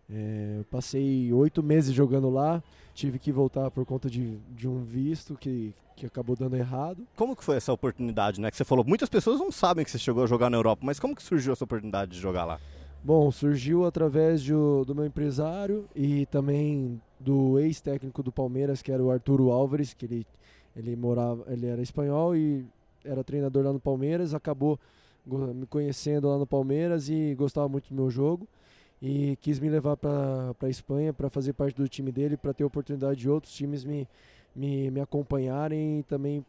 [0.10, 5.36] É, passei oito meses jogando lá, tive que voltar por conta de, de um visto
[5.36, 7.06] que, que acabou dando errado.
[7.16, 8.50] Como que foi essa oportunidade, né?
[8.50, 11.00] Que você falou, muitas pessoas não sabem que você chegou a jogar na Europa, mas
[11.00, 12.60] como que surgiu essa oportunidade de jogar lá?
[13.04, 19.04] Bom, surgiu através de do meu empresário e também do ex-técnico do Palmeiras, que era
[19.04, 20.28] o Arturo Álvares, que ele,
[20.76, 22.66] ele morava, ele era espanhol e
[23.04, 24.80] era treinador lá no Palmeiras, acabou
[25.28, 28.48] me conhecendo lá no Palmeiras e gostava muito do meu jogo
[29.02, 32.64] e quis me levar para a Espanha para fazer parte do time dele, para ter
[32.64, 34.08] a oportunidade de outros times me,
[34.56, 36.44] me, me acompanharem e também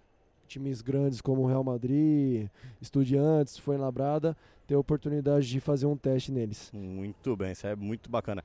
[0.46, 2.48] times grandes como Real Madrid,
[2.80, 4.36] Estudiantes, foi Labrada,
[4.66, 6.70] ter a oportunidade de fazer um teste neles.
[6.72, 8.42] Muito bem, isso é muito bacana.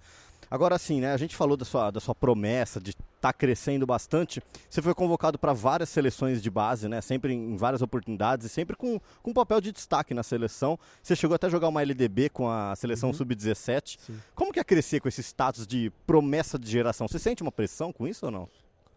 [0.53, 1.11] Agora sim, né?
[1.11, 4.39] A gente falou da sua, da sua promessa de estar tá crescendo bastante.
[4.69, 7.01] Você foi convocado para várias seleções de base, né?
[7.01, 10.77] Sempre em várias oportunidades e sempre com, com um papel de destaque na seleção.
[11.01, 13.15] Você chegou até a jogar uma LDB com a seleção Uhum.
[13.15, 13.97] sub-17.
[13.99, 14.19] Sim.
[14.35, 17.07] Como que é crescer com esse status de promessa de geração?
[17.07, 18.47] Você sente uma pressão com isso ou não?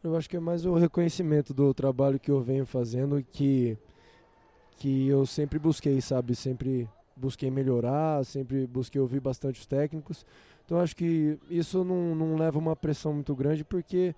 [0.05, 3.79] Eu acho que é mais o reconhecimento do trabalho que eu venho fazendo e que,
[4.77, 6.35] que eu sempre busquei, sabe?
[6.35, 10.27] Sempre busquei melhorar, sempre busquei ouvir bastante os técnicos.
[10.67, 14.15] Então acho que isso não, não leva uma pressão muito grande porque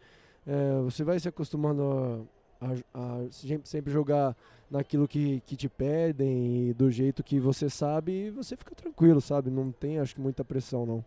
[0.47, 2.27] é, você vai se acostumando
[2.61, 3.27] a, a,
[3.65, 4.37] sempre jogar
[4.71, 9.21] naquilo que, que te pedem e do jeito que você sabe e você fica tranquilo,
[9.21, 9.51] sabe?
[9.51, 11.05] Não tem, acho que, muita pressão, não.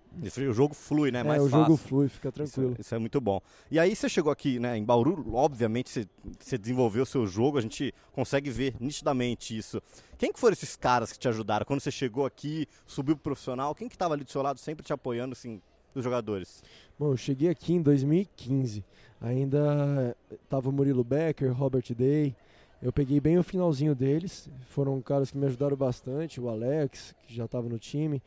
[0.50, 1.20] O jogo flui, né?
[1.20, 1.66] É, Mais o fácil.
[1.66, 2.72] jogo flui, fica tranquilo.
[2.72, 3.40] Isso, isso, é muito bom.
[3.70, 6.08] E aí você chegou aqui, né, em Bauru, obviamente você,
[6.40, 9.82] você desenvolveu o seu jogo, a gente consegue ver nitidamente isso.
[10.18, 11.66] Quem que foram esses caras que te ajudaram?
[11.66, 14.84] Quando você chegou aqui, subiu pro profissional, quem que estava ali do seu lado sempre
[14.84, 15.62] te apoiando, assim,
[15.94, 16.64] dos jogadores?
[16.98, 18.84] Bom, eu cheguei aqui em 2015.
[19.22, 20.18] Ainda
[20.50, 22.36] tava o Murilo Becker, Robert Day,
[22.82, 27.36] eu peguei bem o finalzinho deles, foram caras que me ajudaram bastante, o Alex, que
[27.36, 28.20] já estava no time,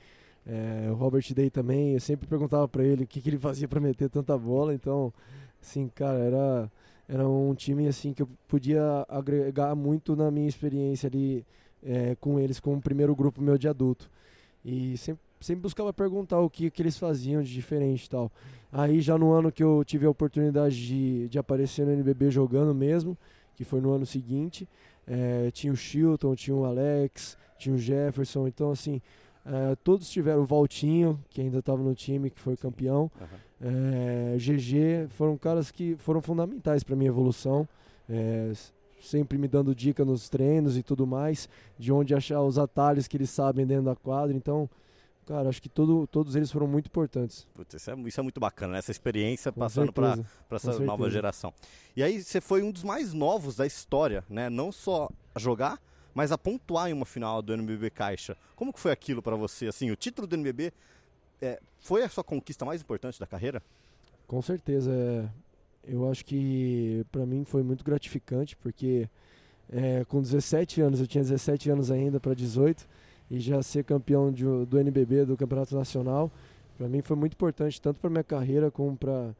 [0.46, 3.66] é, o Robert Day também, eu sempre perguntava para ele o que, que ele fazia
[3.66, 5.12] para meter tanta bola, então,
[5.60, 6.72] assim, cara, era,
[7.08, 11.44] era um time assim que eu podia agregar muito na minha experiência ali
[11.82, 14.08] é, com eles, com o primeiro grupo meu de adulto.
[14.64, 18.32] E sempre, sempre buscava perguntar o que, que eles faziam de diferente e tal.
[18.72, 22.74] Aí já no ano que eu tive a oportunidade de, de aparecer no NBB jogando
[22.74, 23.16] mesmo,
[23.54, 24.68] que foi no ano seguinte.
[25.06, 29.02] É, tinha o Chilton, tinha o Alex, tinha o Jefferson, então assim,
[29.44, 33.10] é, todos tiveram o Valtinho, que ainda estava no time, que foi campeão.
[33.20, 33.38] Uhum.
[33.60, 37.68] É, GG, foram caras que foram fundamentais para minha evolução.
[38.98, 43.18] Sempre me dando dica nos treinos e tudo mais, de onde achar os atalhos que
[43.18, 44.34] eles sabem dentro da quadra.
[44.34, 44.68] Então,
[45.26, 47.46] Cara, acho que todo, todos eles foram muito importantes.
[47.54, 48.78] Putz, isso, é, isso é muito bacana, né?
[48.78, 50.18] essa experiência Com passando para
[50.50, 51.52] essa nova geração.
[51.96, 54.50] E aí você foi um dos mais novos da história, né?
[54.50, 55.80] Não só a jogar,
[56.14, 58.36] mas a pontuar em uma final do NBB Caixa.
[58.54, 59.66] Como que foi aquilo para você?
[59.66, 60.72] Assim, o título do NBB
[61.40, 63.62] é, foi a sua conquista mais importante da carreira?
[64.26, 64.90] Com certeza.
[64.90, 65.28] É,
[65.84, 69.08] eu acho que para mim foi muito gratificante, porque
[69.70, 72.86] é, com 17 anos, eu tinha 17 anos ainda para 18
[73.30, 76.30] e já ser campeão de, do NBB, do Campeonato Nacional,
[76.76, 79.34] para mim foi muito importante, tanto para minha carreira como para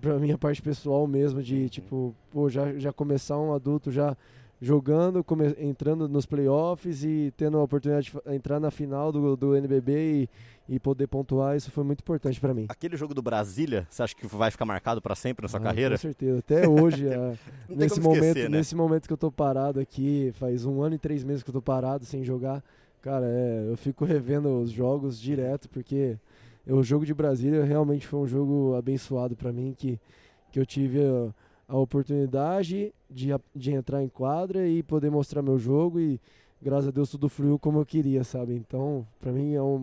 [0.00, 1.68] para minha parte pessoal mesmo, de uhum.
[1.68, 4.16] tipo, pô, já, já começar um adulto já
[4.60, 9.54] jogando, come, entrando nos playoffs e tendo a oportunidade de entrar na final do, do
[9.54, 10.28] NBB
[10.68, 12.66] e, e poder pontuar, isso foi muito importante para mim.
[12.68, 15.62] Aquele jogo do Brasília, você acha que vai ficar marcado para sempre na sua ah,
[15.62, 15.96] carreira?
[15.96, 17.36] Com certeza, até hoje, é,
[17.68, 18.58] nesse, momento, esquecer, né?
[18.58, 21.54] nesse momento que eu tô parado aqui, faz um ano e três meses que eu
[21.54, 22.62] tô parado sem jogar,
[23.06, 26.18] Cara, é, eu fico revendo os jogos direto, porque
[26.66, 30.00] o jogo de Brasília realmente foi um jogo abençoado para mim, que,
[30.50, 31.32] que eu tive a,
[31.68, 36.20] a oportunidade de, de entrar em quadra e poder mostrar meu jogo e
[36.60, 38.54] graças a Deus tudo fluiu como eu queria, sabe?
[38.54, 39.76] Então, para mim é um,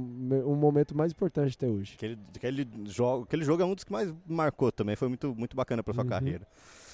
[0.46, 1.94] um momento mais importante até hoje.
[1.96, 5.56] Aquele, aquele, jogo, aquele jogo é um dos que mais marcou também, foi muito, muito
[5.56, 6.10] bacana para sua uhum.
[6.10, 6.46] carreira.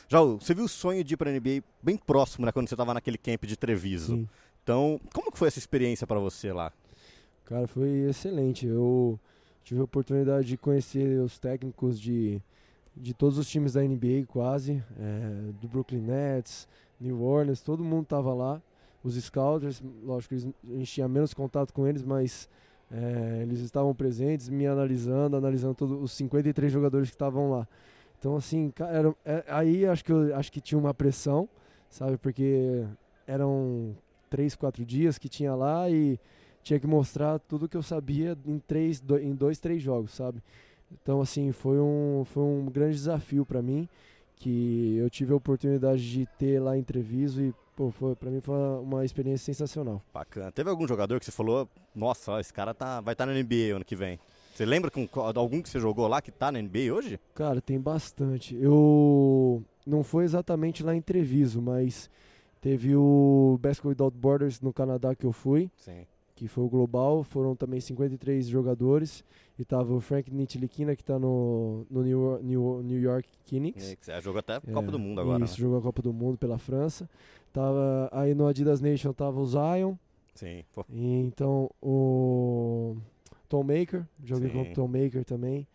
[0.07, 2.93] Já você viu o sonho de ir para NBA bem próximo, né, quando você estava
[2.95, 4.15] naquele camp de Treviso.
[4.15, 4.29] Sim.
[4.69, 6.71] Então, como que foi essa experiência para você lá?
[7.43, 8.67] Cara, foi excelente.
[8.67, 9.19] Eu
[9.63, 12.39] tive a oportunidade de conhecer os técnicos de,
[12.95, 16.67] de todos os times da NBA quase, é, do Brooklyn Nets,
[17.01, 18.61] New Orleans, todo mundo tava lá.
[19.03, 22.47] Os scouts, lógico, eles, a gente tinha menos contato com eles, mas
[22.91, 27.67] é, eles estavam presentes, me analisando, analisando todos os 53 jogadores que estavam lá.
[28.19, 31.49] Então, assim, era, é, aí acho que, eu, acho que tinha uma pressão,
[31.89, 32.17] sabe?
[32.17, 32.85] Porque
[33.25, 33.95] eram
[34.29, 36.19] três, quatro dias que tinha lá e
[36.63, 40.41] tinha que mostrar tudo que eu sabia em, três, do, em dois, três jogos, sabe?
[40.91, 43.87] Então, assim, foi um, foi um grande desafio para mim,
[44.35, 48.41] que eu tive a oportunidade de ter lá em Treviso e, pô, foi, pra mim
[48.41, 50.01] foi uma, uma experiência sensacional.
[50.13, 50.51] Bacana.
[50.51, 53.75] Teve algum jogador que você falou, nossa, esse cara tá, vai estar tá na NBA
[53.75, 54.19] ano que vem?
[54.53, 57.17] Você lembra com algum que você jogou lá que tá na NBA hoje?
[57.33, 58.55] Cara, tem bastante.
[58.55, 62.09] Eu não foi exatamente lá em Treviso, mas
[62.61, 65.71] Teve o Basketball Without Borders no Canadá que eu fui.
[65.77, 66.05] Sim.
[66.35, 67.23] Que foi o global.
[67.23, 69.23] Foram também 53 jogadores.
[69.57, 74.07] E tava o Frank Nitilikina, que está no, no New, New, New York Knicks.
[74.07, 75.43] É, jogou até a Copa é, do Mundo agora.
[75.43, 75.59] Isso, né?
[75.59, 77.09] jogou a Copa do Mundo pela França.
[77.51, 79.95] Tava, aí no Adidas Nation tava o Zion.
[80.35, 80.63] Sim.
[80.73, 80.85] Pô.
[80.89, 82.95] E, então o
[83.49, 84.05] Tom Maker.
[84.23, 84.55] Joguei Sim.
[84.55, 85.67] com o Tom Maker também.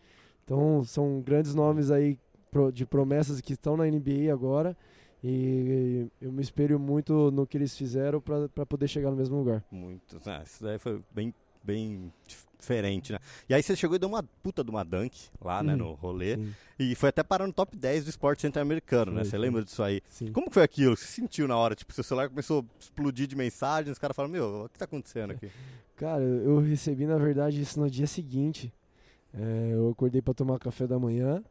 [0.44, 2.18] Então são grandes nomes aí
[2.72, 4.76] de promessas que estão na NBA agora.
[5.26, 9.64] E eu me espelho muito no que eles fizeram para poder chegar no mesmo lugar.
[9.70, 10.20] Muito.
[10.26, 11.32] Ah, isso daí foi bem,
[11.62, 12.12] bem
[12.58, 13.18] diferente, né?
[13.48, 15.94] E aí você chegou e deu uma puta de uma dunk lá, hum, né, no
[15.94, 16.37] rolê.
[16.37, 16.54] Sim.
[16.78, 19.25] E foi até parar no top 10 do esporte centro-americano, né?
[19.25, 20.02] Você lembra disso aí?
[20.10, 20.31] Sim.
[20.31, 20.94] Como foi aquilo?
[20.94, 21.75] Você sentiu na hora?
[21.75, 24.85] Tipo, seu celular começou a explodir de mensagens, os caras falaram, meu, o que tá
[24.85, 25.48] acontecendo aqui?
[25.96, 28.70] Cara, eu recebi, na verdade, isso no dia seguinte.
[29.33, 31.42] É, eu acordei para tomar café da manhã.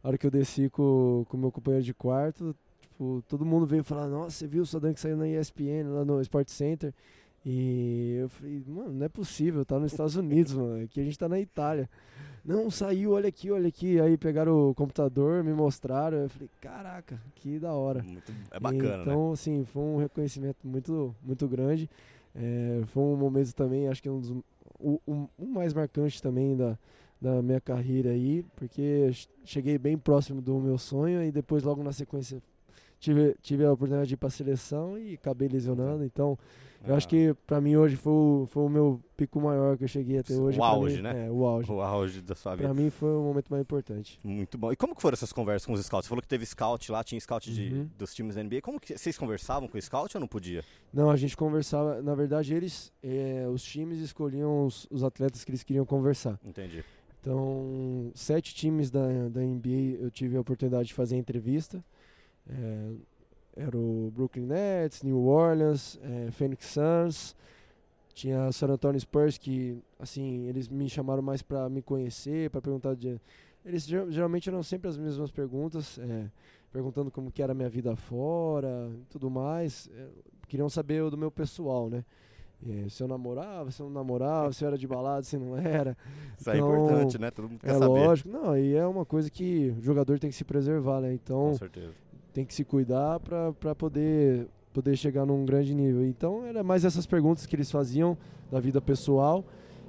[0.00, 2.54] A hora que eu desci com o meu companheiro de quarto,
[2.96, 6.18] Tipo, todo mundo veio falar, nossa, você viu o que saiu na ESPN, lá no
[6.22, 6.94] Sport Center.
[7.44, 10.82] E eu falei, mano, não é possível, tá nos Estados Unidos, mano.
[10.82, 11.90] Aqui a gente tá na Itália.
[12.42, 14.00] Não, saiu, olha aqui, olha aqui.
[14.00, 16.16] Aí pegaram o computador, me mostraram.
[16.16, 18.02] Eu falei, caraca, que da hora.
[18.02, 19.32] Muito, é bacana, então, né?
[19.34, 21.90] assim, foi um reconhecimento muito, muito grande.
[22.34, 24.34] É, foi um momento também, acho que um dos
[24.78, 26.78] o mais marcante também da,
[27.20, 29.10] da minha carreira aí, porque
[29.44, 32.42] cheguei bem próximo do meu sonho e depois logo na sequência
[32.98, 36.04] tive, tive a oportunidade de ir para a seleção e acabei lesionando.
[36.04, 36.38] Então,
[36.86, 37.10] eu acho Ah.
[37.10, 40.34] que para mim hoje foi o, foi o meu pico maior que eu cheguei até
[40.34, 40.58] hoje.
[40.58, 41.26] O auge, mim, né?
[41.26, 41.70] É, o auge.
[41.72, 42.68] O auge da sua vida.
[42.68, 44.20] Para mim foi o momento mais importante.
[44.22, 44.70] Muito bom.
[44.72, 46.06] E como que foram essas conversas com os scouts?
[46.06, 47.90] Você falou que teve scout lá, tinha scout de, Uhum.
[47.98, 48.60] dos times da NBA.
[48.60, 50.62] Como que vocês conversavam com o scout ou não podia?
[50.92, 55.50] Não, a gente conversava, na verdade eles, é, os times escolhiam os, os atletas que
[55.50, 56.38] eles queriam conversar.
[56.44, 56.84] Entendi.
[57.20, 61.84] Então, sete times da, da NBA eu tive a oportunidade de fazer entrevista.
[62.48, 62.90] É,
[63.56, 67.34] era o Brooklyn Nets, New Orleans, é, Phoenix Suns,
[68.14, 72.94] tinha San Antonio Spurs que, assim, eles me chamaram mais para me conhecer, para perguntar
[72.94, 73.20] de...
[73.64, 76.26] Eles ger- geralmente eram sempre as mesmas perguntas, é,
[76.72, 79.90] perguntando como que era a minha vida fora tudo mais.
[79.94, 80.06] É,
[80.48, 82.04] queriam saber do meu pessoal, né?
[82.66, 85.56] É, se eu namorava, se eu não namorava, se eu era de balada, se não
[85.58, 85.96] era.
[86.38, 87.30] Isso é Então, importante, né?
[87.30, 88.00] Todo mundo quer É saber.
[88.00, 91.08] lógico, não, e é uma coisa que o jogador tem que se preservar, né?
[91.08, 91.92] Com Então certeza.
[92.36, 96.04] Tem que se cuidar para poder, poder chegar num grande nível.
[96.04, 98.14] Então era mais essas perguntas que eles faziam
[98.52, 99.42] da vida pessoal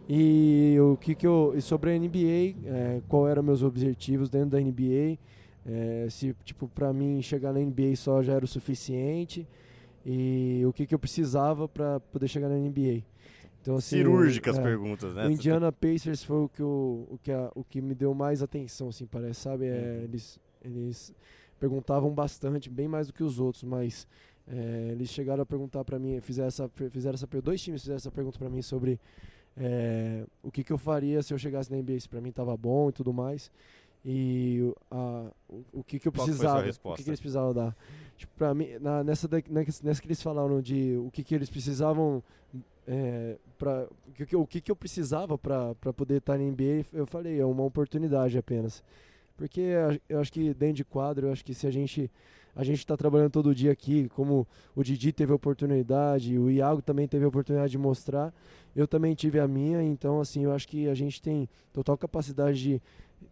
[0.07, 4.51] e o que que eu e sobre a NBA, é, qual eram meus objetivos dentro
[4.51, 5.17] da NBA,
[5.65, 9.45] é, se tipo para mim chegar na NBA só já era o suficiente
[10.05, 13.03] e o que que eu precisava para poder chegar na NBA.
[13.61, 15.27] Então assim, Cirúrgicas é, perguntas, né?
[15.27, 18.41] o Indiana Pacers foi o que, eu, o, que a- o que me deu mais
[18.41, 19.65] atenção, assim, parece, sabe?
[19.65, 20.03] É, Uhum.
[20.05, 21.13] eles, eles
[21.59, 24.07] perguntavam bastante, bem mais do que os outros, mas
[24.47, 28.11] é, eles chegaram a perguntar pra mim, fizeram essa, fizeram essa, dois times fizeram essa
[28.11, 28.99] pergunta pra mim sobre
[29.57, 32.55] é, o que, que eu faria se eu chegasse na NBA, se pra mim tava
[32.55, 33.51] bom e tudo mais.
[34.05, 36.59] E o- a, o, o que, que eu precisava,
[36.93, 37.75] o que, que eles precisavam dar.
[38.15, 41.49] Tipo, pra mim, na, nessa, da- nessa, que eles falaram de o que, que eles
[41.49, 42.23] precisavam
[42.87, 47.05] é, pra, o, que, o que, que eu precisava para poder estar na NBA, eu
[47.05, 48.81] falei, é uma oportunidade apenas.
[49.37, 49.61] Porque
[50.09, 52.11] eu acho que dentro de quadro, eu acho que se a gente
[52.55, 56.81] a gente está trabalhando todo dia aqui, como o Didi teve a oportunidade, o Iago
[56.81, 58.33] também teve a oportunidade de mostrar,
[58.75, 62.57] eu também tive a minha, então assim, eu acho que a gente tem total capacidade
[62.59, 62.81] de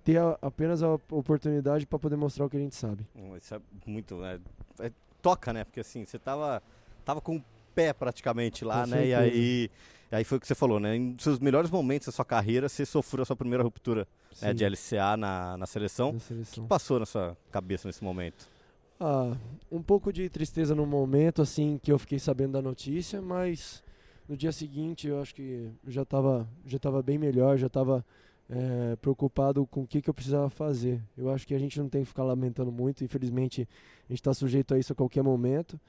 [0.03, 3.03] ter a- apenas a oportunidade para poder mostrar o que a gente sabe.
[3.35, 4.39] Isso é muito, né?
[4.79, 4.91] É-
[5.23, 5.63] toca, né?
[5.63, 6.61] Porque assim, você tava,
[7.03, 7.41] tava com
[7.75, 9.05] pé praticamente lá, Com né?
[9.05, 9.19] E certeza.
[9.35, 9.69] aí,
[10.11, 10.95] aí foi o que você falou, né?
[10.95, 14.07] Em seus melhores momentos da sua carreira, você sofreu a sua primeira ruptura
[14.41, 16.11] né, de LCA na, na seleção.
[16.13, 16.67] na O que seleção.
[16.67, 18.49] passou na sua cabeça nesse momento?
[18.99, 19.35] Ah,
[19.69, 23.83] um pouco de tristeza no momento, assim, que eu fiquei sabendo da notícia, mas
[24.27, 28.03] no dia seguinte eu acho que já estava já tava bem melhor, já estava
[29.01, 31.01] preocupado com o que, que eu precisava fazer.
[31.17, 33.67] Eu acho que a gente não tem que ficar lamentando muito, infelizmente
[34.07, 35.79] a gente está sujeito a isso a qualquer momento.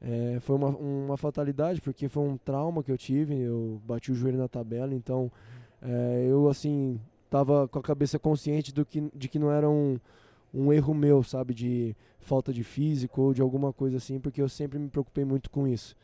[0.00, 4.14] É, foi uma, uma fatalidade, porque foi um trauma que eu tive, eu bati o
[4.14, 5.30] joelho na tabela, então
[5.82, 9.98] é, eu, assim, tava com a cabeça consciente do que, de que não era um,
[10.54, 14.48] um erro meu, sabe, de falta de físico ou de alguma coisa assim, porque eu
[14.48, 15.96] sempre me preocupei muito com isso.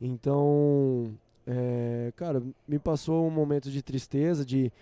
[0.00, 1.12] Então,
[1.46, 4.72] é, cara, me passou um momento de tristeza, de,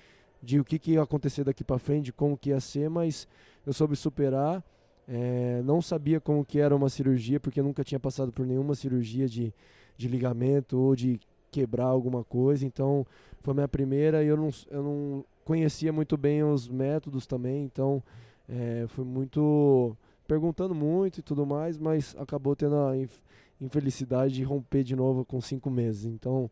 [0.42, 3.26] de o que, que ia acontecer daqui para frente, como que ia ser, mas
[3.66, 4.62] eu soube superar.
[5.08, 9.26] É, não sabia como que era uma cirurgia, porque nunca tinha passado por nenhuma cirurgia
[9.26, 9.54] de,
[9.96, 11.18] de ligamento ou de
[11.50, 12.66] quebrar alguma coisa.
[12.66, 13.06] Então,
[13.40, 17.62] foi minha primeira e eu não, eu não conhecia muito bem os métodos também.
[17.64, 18.02] Então,
[18.48, 19.96] é, foi muito
[20.26, 23.22] perguntando muito e tudo mais, mas acabou tendo a inf-
[23.58, 26.04] infelicidade de romper de novo com cinco meses.
[26.04, 26.50] Então,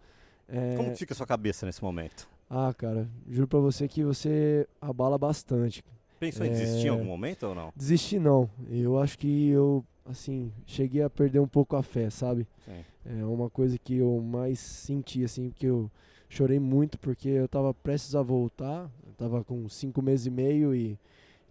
[0.49, 2.27] é, Como fica a sua cabeça nesse momento?
[2.49, 5.85] ah, cara, juro pra você que você abala bastante.
[6.19, 7.73] Pensou em desistir em algum momento ou não?
[7.77, 8.49] Desistir não.
[8.71, 12.47] Eu acho que eu, assim, cheguei a perder um pouco a fé, sabe?
[12.65, 12.85] Sim.
[13.05, 15.91] É uma coisa que eu mais senti, assim, porque eu
[16.29, 18.91] chorei muito porque eu tava prestes a voltar.
[19.07, 20.99] Eu tava com cinco meses e meio e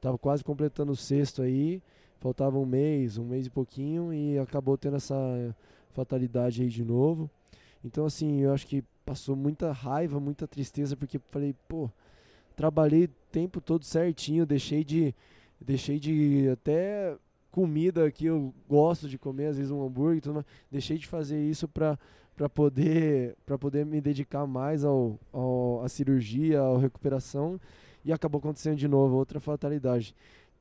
[0.01, 1.82] tava quase completando o sexto aí.
[2.20, 5.16] Faltava um mês, um mês e pouquinho e acabou tendo essa
[5.91, 7.30] fatalidade aí de novo.
[7.84, 11.89] Então, assim, eu acho que passou muita raiva, muita tristeza, porque falei, pô,
[12.55, 15.13] trabalhei tempo todo certinho, deixei de.
[15.59, 17.17] Deixei de até
[17.51, 20.45] comida que eu gosto de comer, às vezes um hambúrguer tudo mais.
[20.71, 21.97] Deixei de fazer isso pra,
[22.36, 27.59] pra, poder, pra poder me dedicar mais ao, ao, à cirurgia, à recuperação.
[28.03, 30.13] E acabou acontecendo de novo, outra fatalidade.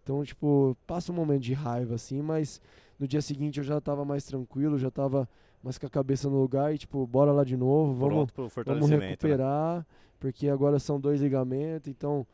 [0.02, 2.60] Então, tipo, passa um momento de raiva, assim, mas
[2.98, 5.28] no dia seguinte eu já estava mais tranquilo, já estava
[5.62, 8.30] mas com a cabeça no lugar e tipo, bora lá de novo, vamos,
[8.66, 8.98] vamos né?
[8.98, 9.86] recuperar,
[10.20, 12.26] porque agora são dois ligamentos, então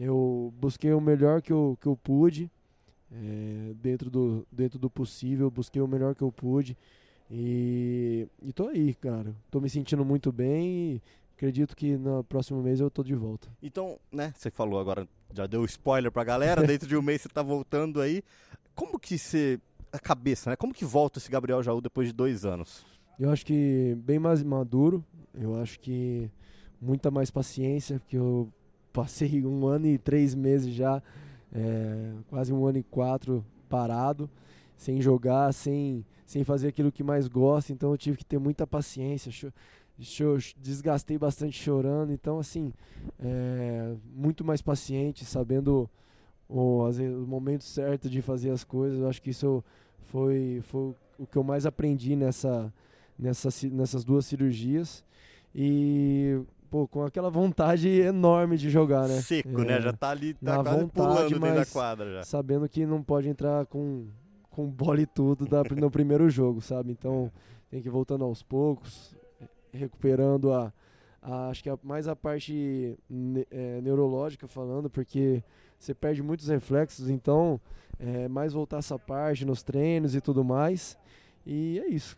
[0.00, 2.50] eu busquei o melhor que eu, que eu pude,
[3.12, 6.76] é, dentro, do, dentro do possível, busquei o melhor que eu pude
[7.30, 9.34] e, e tô aí, cara.
[9.50, 11.02] Tô me sentindo muito bem e
[11.36, 13.48] acredito que no próximo mês eu tô de volta.
[13.62, 17.28] Então, né, você falou agora, já deu spoiler pra galera, dentro de um mês você
[17.28, 18.22] tá voltando aí.
[18.74, 19.60] Como que você.
[19.92, 20.56] A cabeça, né?
[20.56, 22.86] Como que volta esse Gabriel Jaú depois de dois anos?
[23.18, 26.30] Eu acho que bem mais maduro, eu acho que
[26.80, 28.48] muita mais paciência, porque eu
[28.92, 31.02] passei um ano e três meses já,
[31.52, 34.28] é, quase um ano e quatro parado,
[34.76, 38.66] sem jogar, sem, sem fazer aquilo que mais gosto, então eu tive que ter muita
[38.66, 39.30] paciência.
[39.30, 39.52] cho-
[40.58, 42.72] desgastei bastante chorando, então assim,
[43.18, 45.88] é, muito mais paciente, sabendo
[46.48, 48.98] o, o momento certo de fazer as coisas.
[48.98, 49.62] Eu acho que isso
[50.00, 52.72] foi, foi o que eu mais aprendi nessa,
[53.18, 55.04] nessa, nessas duas cirurgias.
[55.54, 56.40] E,
[56.70, 59.20] pô, com aquela vontade enorme de jogar, né?
[59.20, 59.80] Seco, É, né?
[59.80, 62.22] Já tá ali, tá na quase vontade, pulando dentro da quadra já.
[62.22, 64.06] Sabendo que não pode entrar com,
[64.50, 66.92] com bola e tudo da, no primeiro jogo, sabe?
[66.92, 67.30] Então
[67.70, 69.14] tem que ir voltando aos poucos,
[69.72, 70.72] recuperando a,
[71.22, 75.42] a- acho que a- mais a parte ne- eh, neurológica falando, porque
[75.78, 77.60] você perde muitos reflexos, então
[77.98, 80.96] é mais voltar essa parte nos treinos e tudo mais.
[81.46, 82.16] E é isso.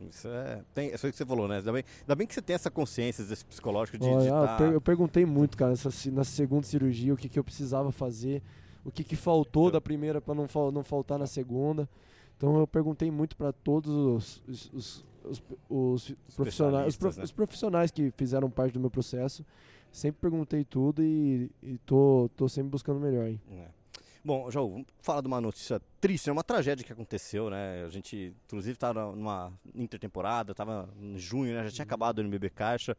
[0.00, 0.62] Isso é.
[0.74, 1.58] Tem, é isso que você falou, né?
[1.58, 4.32] Ainda bem, ainda bem que você tem essa consciência desse psicológico de, Olha, de eu
[4.34, 7.90] tá- per- eu perguntei muito, cara, nessa, na segunda cirurgia, o que, que eu precisava
[7.92, 8.42] fazer,
[8.84, 11.88] o que, que faltou da primeira para não, fal- não faltar na segunda.
[12.36, 15.04] Então eu perguntei muito para todos os, os, os-
[15.70, 17.24] os- os profissionais, os, prof- né?
[17.24, 19.44] os profissionais que fizeram parte do meu processo.
[19.92, 23.28] Sempre perguntei tudo e, e tô, tô sempre buscando o melhor.
[23.28, 23.40] Hein?
[23.52, 23.68] É.
[24.24, 26.32] Bom, João, vamos falar de uma notícia triste, né?
[26.32, 27.84] uma tragédia que aconteceu, né?
[27.84, 31.64] A gente, inclusive, estava numa intertemporada, estava em junho, né?
[31.64, 32.96] Já tinha acabado o NBB Caixa.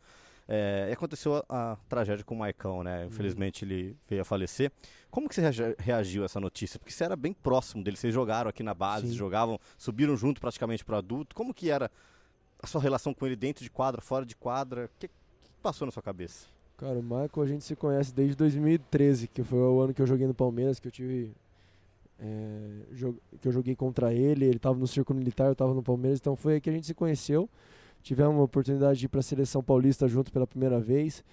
[0.48, 3.06] é, e aconteceu a, a tragédia com o Maicão, né?
[3.08, 4.72] Infelizmente ele veio a falecer.
[5.10, 6.78] Como que você reagi- reagiu a essa notícia?
[6.78, 9.14] Porque você era bem próximo dele, vocês jogaram aqui na base, Sim.
[9.16, 11.36] jogavam, subiram junto praticamente para adulto.
[11.36, 11.90] Como que era
[12.62, 14.86] a sua relação com ele dentro de quadra, fora de quadra?
[14.86, 15.14] O que, que
[15.64, 16.54] passou na sua cabeça?
[16.78, 20.08] Cara, o Michael a gente se conhece desde 2013, que foi o ano que eu
[20.08, 21.32] joguei no Palmeiras, que eu tive.
[22.20, 22.82] é,
[23.42, 26.36] que eu joguei contra ele, ele estava no Círculo Militar, eu estava no Palmeiras, então
[26.36, 27.50] foi aí que a gente se conheceu.
[28.04, 31.24] Tivemos a oportunidade de ir para a seleção paulista junto pela primeira vez.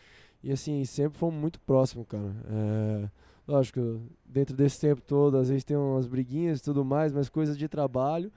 [0.43, 2.35] E assim, sempre fomos muito próximos, cara.
[2.49, 3.09] É,
[3.47, 7.59] lógico, dentro desse tempo todo, às vezes tem umas briguinhas e tudo mais, mas coisas
[7.59, 8.33] de trabalho.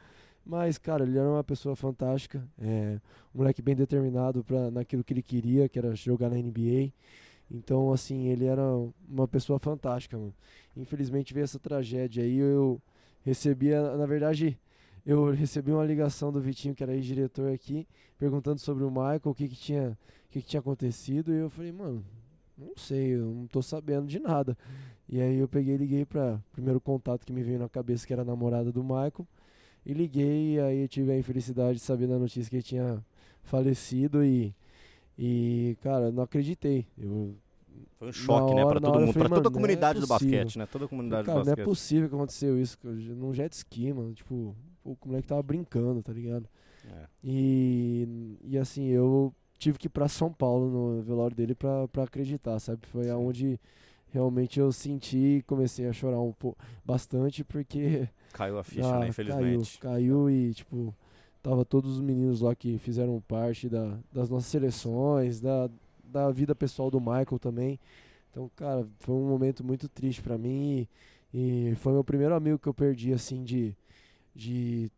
[0.45, 2.47] Mas, cara, ele era uma pessoa fantástica.
[2.59, 2.99] É,
[3.33, 7.55] um moleque bem determinado pra, naquilo que ele queria, que era jogar na NBA.
[7.55, 8.61] Então, assim, ele era
[9.09, 10.33] uma pessoa fantástica, mano.
[10.77, 12.37] Infelizmente veio essa tragédia aí.
[12.37, 12.81] Eu
[13.23, 14.57] recebi, a- na verdade,
[15.05, 17.87] eu recebi uma ligação do Vitinho, que era ex-diretor aqui,
[18.17, 21.33] perguntando sobre o Michael, o que que tinha, o que que tinha acontecido.
[21.33, 22.03] E eu falei, mano,
[22.57, 24.57] não sei, eu não tô sabendo de nada.
[25.09, 28.13] E aí eu peguei e liguei pra primeiro contato que me veio na cabeça, que
[28.13, 29.27] era a namorada do Michael.
[29.85, 33.03] E liguei, aí eu tive a infelicidade de saber da notícia que ele tinha
[33.43, 34.53] falecido e,
[35.17, 36.87] e cara, não acreditei.
[36.97, 37.35] Eu,
[37.99, 39.99] Foi um choque, né, hora- para na todo mundo, falei, para toda a é comunidade
[39.99, 40.39] do possível.
[40.39, 40.65] basquete, né?
[40.65, 41.65] Toda a comunidade cara, do não é basquete.
[41.65, 44.13] possível que aconteceu isso num jet ski, mano.
[44.13, 46.47] Tipo, o moleque tava brincando, tá ligado?
[46.83, 47.07] É.
[47.23, 48.07] E,
[48.43, 52.59] e assim, eu tive que ir pra São Paulo no velório dele pra, pra acreditar,
[52.59, 52.85] sabe?
[52.87, 53.59] Foi aonde
[54.11, 58.99] realmente eu senti e comecei a chorar um pouco, bastante, porque Caiu a ficha, ah,
[58.99, 59.07] né?
[59.07, 59.79] Infelizmente.
[59.79, 60.93] Caiu, caiu e, tipo,
[61.41, 65.69] tava todos os meninos lá que fizeram parte da, das nossas seleções, da,
[66.03, 67.79] da vida pessoal do Michael também.
[68.29, 70.87] Então, cara, foi um momento muito triste pra mim
[71.33, 73.73] e, e foi meu primeiro amigo que eu perdi, assim, de,
[74.35, 74.91] de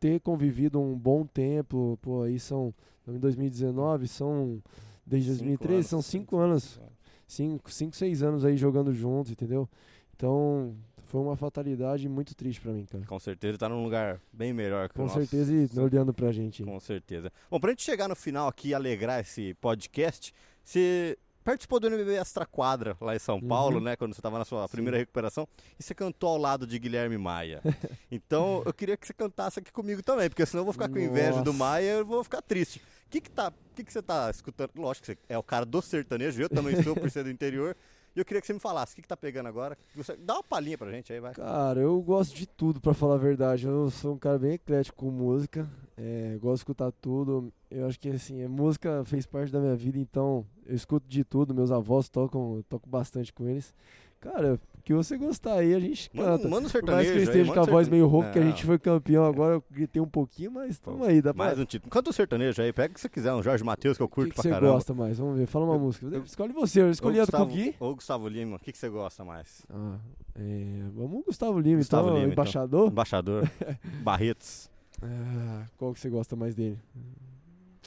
[0.00, 1.96] ter convivido um bom tempo.
[2.02, 2.74] Pô, aí são,
[3.06, 4.60] em 2019, são,
[5.06, 6.96] desde Cinco 2013, anos, são cinco, cinco anos cinco
[7.26, 9.68] cinco, cinco, seis anos aí jogando juntos, entendeu?
[10.14, 10.74] Então,
[11.06, 13.04] foi uma fatalidade muito triste pra mim, cara.
[13.06, 15.14] Com certeza tá num lugar bem melhor que o Com nosso.
[15.18, 16.62] certeza e olhando pra gente.
[16.62, 17.32] Com certeza.
[17.50, 20.32] Bom, pra gente chegar no final aqui e alegrar esse podcast,
[20.62, 23.46] você participou do NBB Extra Quadra lá em São Uhum.
[23.46, 23.94] Paulo, né?
[23.94, 24.72] Quando você tava na sua Sim.
[24.72, 25.46] primeira recuperação,
[25.78, 27.62] e você cantou ao lado de Guilherme Maia.
[28.10, 30.98] então, eu queria que você cantasse aqui comigo também, porque senão eu vou ficar com
[30.98, 31.58] inveja do Nossa.
[31.58, 32.78] Maia e eu vou ficar triste.
[33.06, 34.70] O que que tá, o que que você tá escutando?
[34.74, 37.76] Lógico que você é o cara do sertanejo, eu também sou por ser do interior.
[38.16, 39.76] E eu queria que você me falasse, o que que tá pegando agora?
[40.20, 41.34] Dá uma palhinha pra gente aí, vai.
[41.34, 43.66] Cara, eu gosto de tudo, pra falar a verdade.
[43.66, 45.68] Eu sou um cara bem eclético com música.
[45.98, 47.52] É, gosto de escutar tudo.
[47.70, 51.24] Eu acho que assim, a música fez parte da minha vida, então eu escuto de
[51.24, 51.54] tudo.
[51.54, 53.74] Meus avós tocam, eu toco bastante com eles.
[54.18, 56.48] Cara, que você gostar aí, a gente Manda, canta.
[56.48, 58.06] manda um Por mais sertanejo que eu aí, esteja manda com a um voz meio
[58.06, 61.34] rouca, que a gente foi campeão agora, eu gritei um pouquinho, mas tamo aí, dá
[61.34, 61.46] pra...
[61.46, 61.90] Mais um título.
[61.90, 64.28] Canta um sertanejo aí, pega o que você quiser, um Jorge Matheus que eu curto
[64.28, 64.72] que, que pra você caramba.
[64.74, 65.18] gosta mais?
[65.18, 66.06] Vamos ver, fala uma música.
[66.24, 67.74] Escolhe você, eu escolhi a do Gui.
[67.80, 69.66] ou Gustavo Lima, o que, que você gosta mais?
[69.68, 69.96] Ah,
[70.36, 72.32] é, vamos Gustavo Lima, Gustavo então, Lima, então.
[72.44, 72.88] embaixador.
[72.88, 73.50] Embaixador,
[74.04, 74.70] Barretos,
[75.02, 76.78] Ah, qual que você gosta mais dele?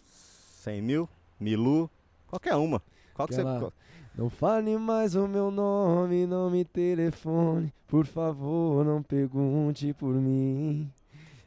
[0.06, 1.90] 100 mil, Milu,
[2.28, 2.82] qualquer uma.
[3.14, 3.72] Qual que Aquela- você...
[4.20, 7.72] Não fale mais o meu nome, não me telefone.
[7.88, 10.92] Por favor, não pergunte por mim.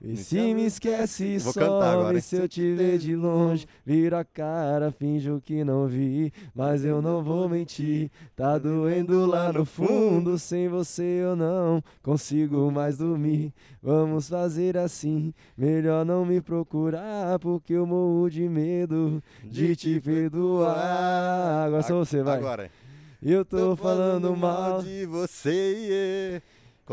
[0.04, 2.20] E Me se me esquece, Vou some hein?
[2.20, 3.68] se eu te ver de longe.
[3.86, 6.32] Vira a cara, finjo que não vi.
[6.52, 8.10] Mas eu não vou mentir.
[8.34, 10.40] Tá doendo lá no fundo.
[10.40, 13.54] Sem você eu não consigo mais dormir.
[13.80, 15.32] Vamos fazer assim.
[15.56, 17.38] Melhor não me procurar.
[17.38, 21.66] Porque eu morro de medo de te perdoar.
[21.66, 22.38] Agora só você, vai.
[22.38, 22.68] Agora.
[23.22, 26.42] Eu tô falando mal de você, yeah.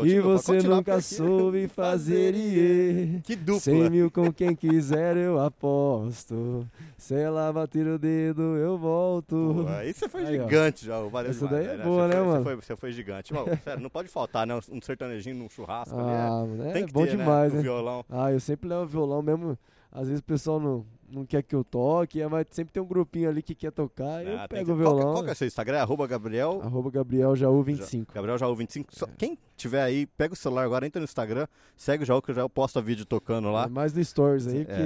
[0.06, 3.20] E Continua, pode você nunca soube fazer iê.
[3.22, 3.60] Que dupla.
[3.60, 6.66] Cem mil com quem quiser eu aposto.
[6.96, 9.64] Se ela bater o dedo eu volto.
[9.64, 10.42] Pô, aí você foi Aí, ó.
[10.44, 11.88] gigante já, valeu Essa demais, daí é velho.
[11.88, 12.38] boa, você né, foi, mano?
[12.38, 13.32] Você foi, você foi gigante.
[13.34, 14.58] Mano, sério, não pode faltar, né?
[14.70, 16.10] Um sertanejinho num churrasco ali.
[16.10, 17.56] Ah, mano, É, é tem que bom ter, demais, né?
[17.56, 17.60] né?
[17.60, 18.04] O violão.
[18.10, 19.56] Ah, eu sempre levo violão mesmo.
[19.92, 23.28] Às vezes o pessoal não, não quer que eu toque, mas sempre tem um grupinho
[23.28, 24.24] ali que quer tocar.
[24.24, 25.12] Eu Ah, tem pego que- o qual, que- violão.
[25.14, 25.76] qual que é o seu Instagram?
[25.78, 26.60] É Arroba Gabriel.
[26.62, 28.12] Arroba Gabriel Jaú 25.
[28.14, 28.94] Gabriel Jaú 25.
[28.94, 31.46] Só- Quem tiver aí, pega o celular agora, entra no Instagram,
[31.76, 33.64] segue o Jaú, que eu já posto vídeo tocando lá.
[33.64, 34.80] É mais no Stories aí, porque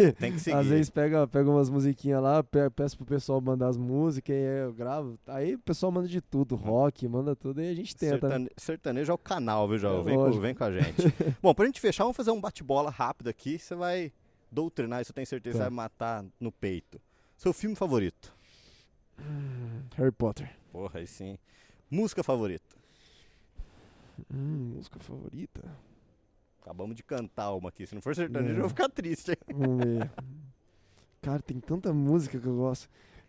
[0.00, 0.56] É, tem que seguir.
[0.56, 4.42] Às vezes pega, pega umas musiquinhas lá, pe- peço pro pessoal mandar as músicas, aí
[4.64, 5.18] eu gravo.
[5.26, 8.14] Aí o pessoal manda de tudo, rock, manda tudo, e a gente tenta.
[8.14, 8.20] né?
[8.20, 10.00] Sertane- Sertanejo é o canal, viu, Jaú?
[10.00, 10.96] É vem, com, vem com a gente.
[11.42, 13.58] Bom, pra gente fechar, vamos fazer um bate-bola rápido aqui.
[13.58, 14.12] Você vai
[14.50, 15.64] doutrinar, isso eu tenho certeza Tá.
[15.64, 17.00] vai matar no peito.
[17.36, 18.34] Seu filme favorito?
[19.96, 20.50] Harry Potter.
[20.72, 21.38] Porra, aí sim.
[21.90, 22.76] Música favorita?
[24.32, 25.62] Hum, música favorita?
[26.62, 27.86] Acabamos de cantar uma aqui.
[27.86, 28.58] Se não for sertanejo, Não.
[28.58, 29.36] eu vou ficar triste.
[29.52, 30.10] Vamos ver.
[31.22, 32.88] Cara, tem tanta música que eu gosto.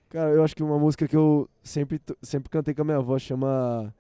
[0.10, 3.18] Cara, eu acho que uma música que eu sempre, sempre cantei com a minha avó
[3.18, 3.94] chama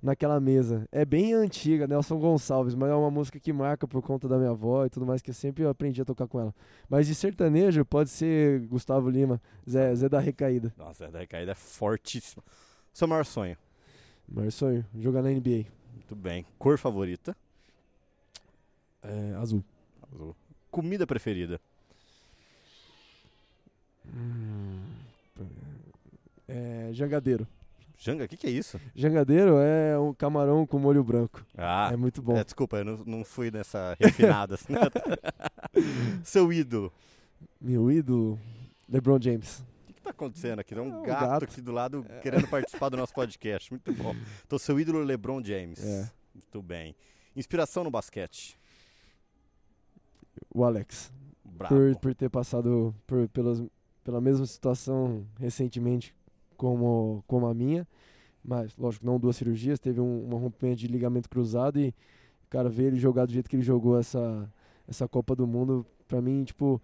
[0.00, 0.88] Naquela Mesa.
[0.92, 4.50] É bem antiga, Nelson Gonçalves, mas é uma música que marca por conta da minha
[4.50, 6.54] avó e tudo mais, que eu sempre aprendi a tocar com ela.
[6.88, 10.72] Mas de sertanejo pode ser Gustavo Lima, Zé, Zé da Recaída.
[10.76, 12.44] Nossa, essa recaída é fortíssima.
[12.92, 13.56] Seu maior sonho?
[14.28, 15.66] Maior sonho, jogar na NBA.
[15.94, 16.46] Muito bem.
[16.58, 17.36] Cor favorita?
[19.02, 19.64] É, azul.
[20.12, 20.36] Azul.
[20.70, 21.60] Comida preferida?
[26.46, 27.46] É, jangadeiro.
[28.00, 28.80] Janga, o que, que é isso?
[28.94, 31.44] Jangadeiro é um camarão com molho branco.
[31.56, 32.36] Ah, é muito bom.
[32.36, 34.54] é, desculpa, eu não, não fui nessa refinada.
[34.54, 34.72] assim.
[36.22, 36.92] Seu ídolo?
[37.60, 38.38] Meu ídolo,
[38.88, 39.64] LeBron James.
[39.88, 40.74] O que tá acontecendo aqui?
[40.76, 41.44] Tem um É um gato, gato.
[41.44, 43.68] aqui do lado querendo participar do nosso podcast.
[43.72, 44.14] Muito bom.
[44.46, 45.84] Então, seu ídolo é LeBron James.
[45.84, 46.08] É.
[46.32, 46.94] Muito bem.
[47.34, 48.56] Inspiração no basquete?
[50.54, 51.12] O Alex.
[51.68, 53.60] Por, por ter passado por, pelas,
[54.04, 56.14] pela mesma situação recentemente
[56.58, 57.88] como, como a minha.
[58.44, 59.78] Mas, lógico, não duas cirurgias.
[59.78, 61.94] Teve um, um rompimento de ligamento cruzado e,
[62.50, 64.52] cara, ver ele jogar do jeito que ele jogou essa,
[64.86, 66.82] essa Copa do Mundo, pra mim, tipo,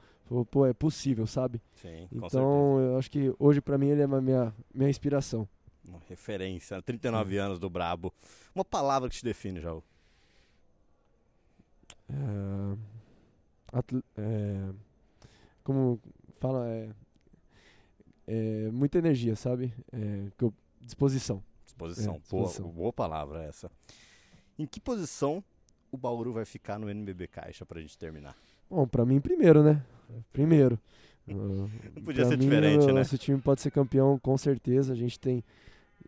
[0.51, 1.61] pô, é possível, sabe?
[1.75, 5.47] Sim, Então, eu acho que hoje, pra mim, ele é a minha, minha inspiração.
[5.87, 6.81] Uma referência.
[6.81, 8.13] 39 anos do Brabo.
[8.55, 9.83] Uma palavra que te define, Jaú.
[12.09, 12.77] É,
[14.17, 14.71] é,
[15.63, 16.01] como
[16.39, 16.91] fala, é,
[18.27, 19.73] é muita energia, sabe?
[19.93, 21.43] É, eu- disposição.
[21.65, 22.15] Disposição.
[22.15, 22.65] É, disposição.
[22.65, 23.71] Boa, boa palavra essa.
[24.59, 25.43] Em que posição
[25.91, 28.37] o Bauru vai ficar no NBB Caixa pra gente terminar?
[28.69, 29.85] Bom, pra mim primeiro, né?
[30.33, 30.79] Primeiro.
[31.29, 31.69] Uh,
[32.05, 32.93] podia ser mim, diferente, o né?
[32.95, 34.93] Nosso time pode ser campeão, com certeza.
[34.93, 35.43] A gente tem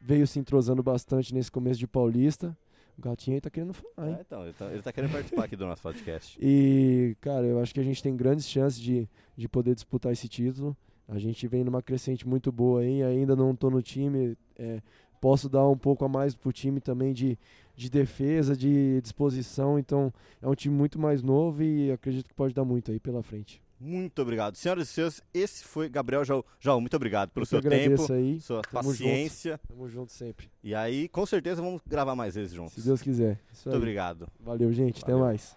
[0.00, 2.56] veio se entrosando bastante nesse começo de Paulista.
[2.98, 4.16] O Gatinho aí tá querendo falar, hein?
[4.18, 6.38] É, então, ele tá, ele tá querendo participar aqui do nosso podcast.
[6.40, 10.28] E, cara, eu acho que a gente tem grandes chances de, de poder disputar esse
[10.28, 10.76] título.
[11.08, 14.36] A gente vem numa crescente muito boa aí, ainda não tô no time.
[14.58, 14.80] é,
[15.20, 17.38] posso dar um pouco a mais pro time também de,
[17.74, 19.78] de defesa, de disposição.
[19.78, 23.22] Então, é um time muito mais novo e acredito que pode dar muito aí pela
[23.22, 23.60] frente.
[23.78, 24.56] Muito obrigado.
[24.56, 26.44] Senhoras e senhores, esse foi Gabriel Jaú.
[26.58, 28.40] Jaú, muito obrigado pelo Eu seu tempo, aí.
[28.40, 29.60] sua Tamo paciência.
[29.68, 30.48] Tamo junto sempre.
[30.62, 32.74] E aí, com certeza, vamos gravar mais vezes juntos.
[32.74, 33.38] Se Deus quiser.
[33.52, 33.82] Isso Muito aí.
[33.82, 34.28] obrigado.
[34.40, 35.02] Valeu, gente.
[35.02, 35.16] Valeu.
[35.16, 35.56] Até mais.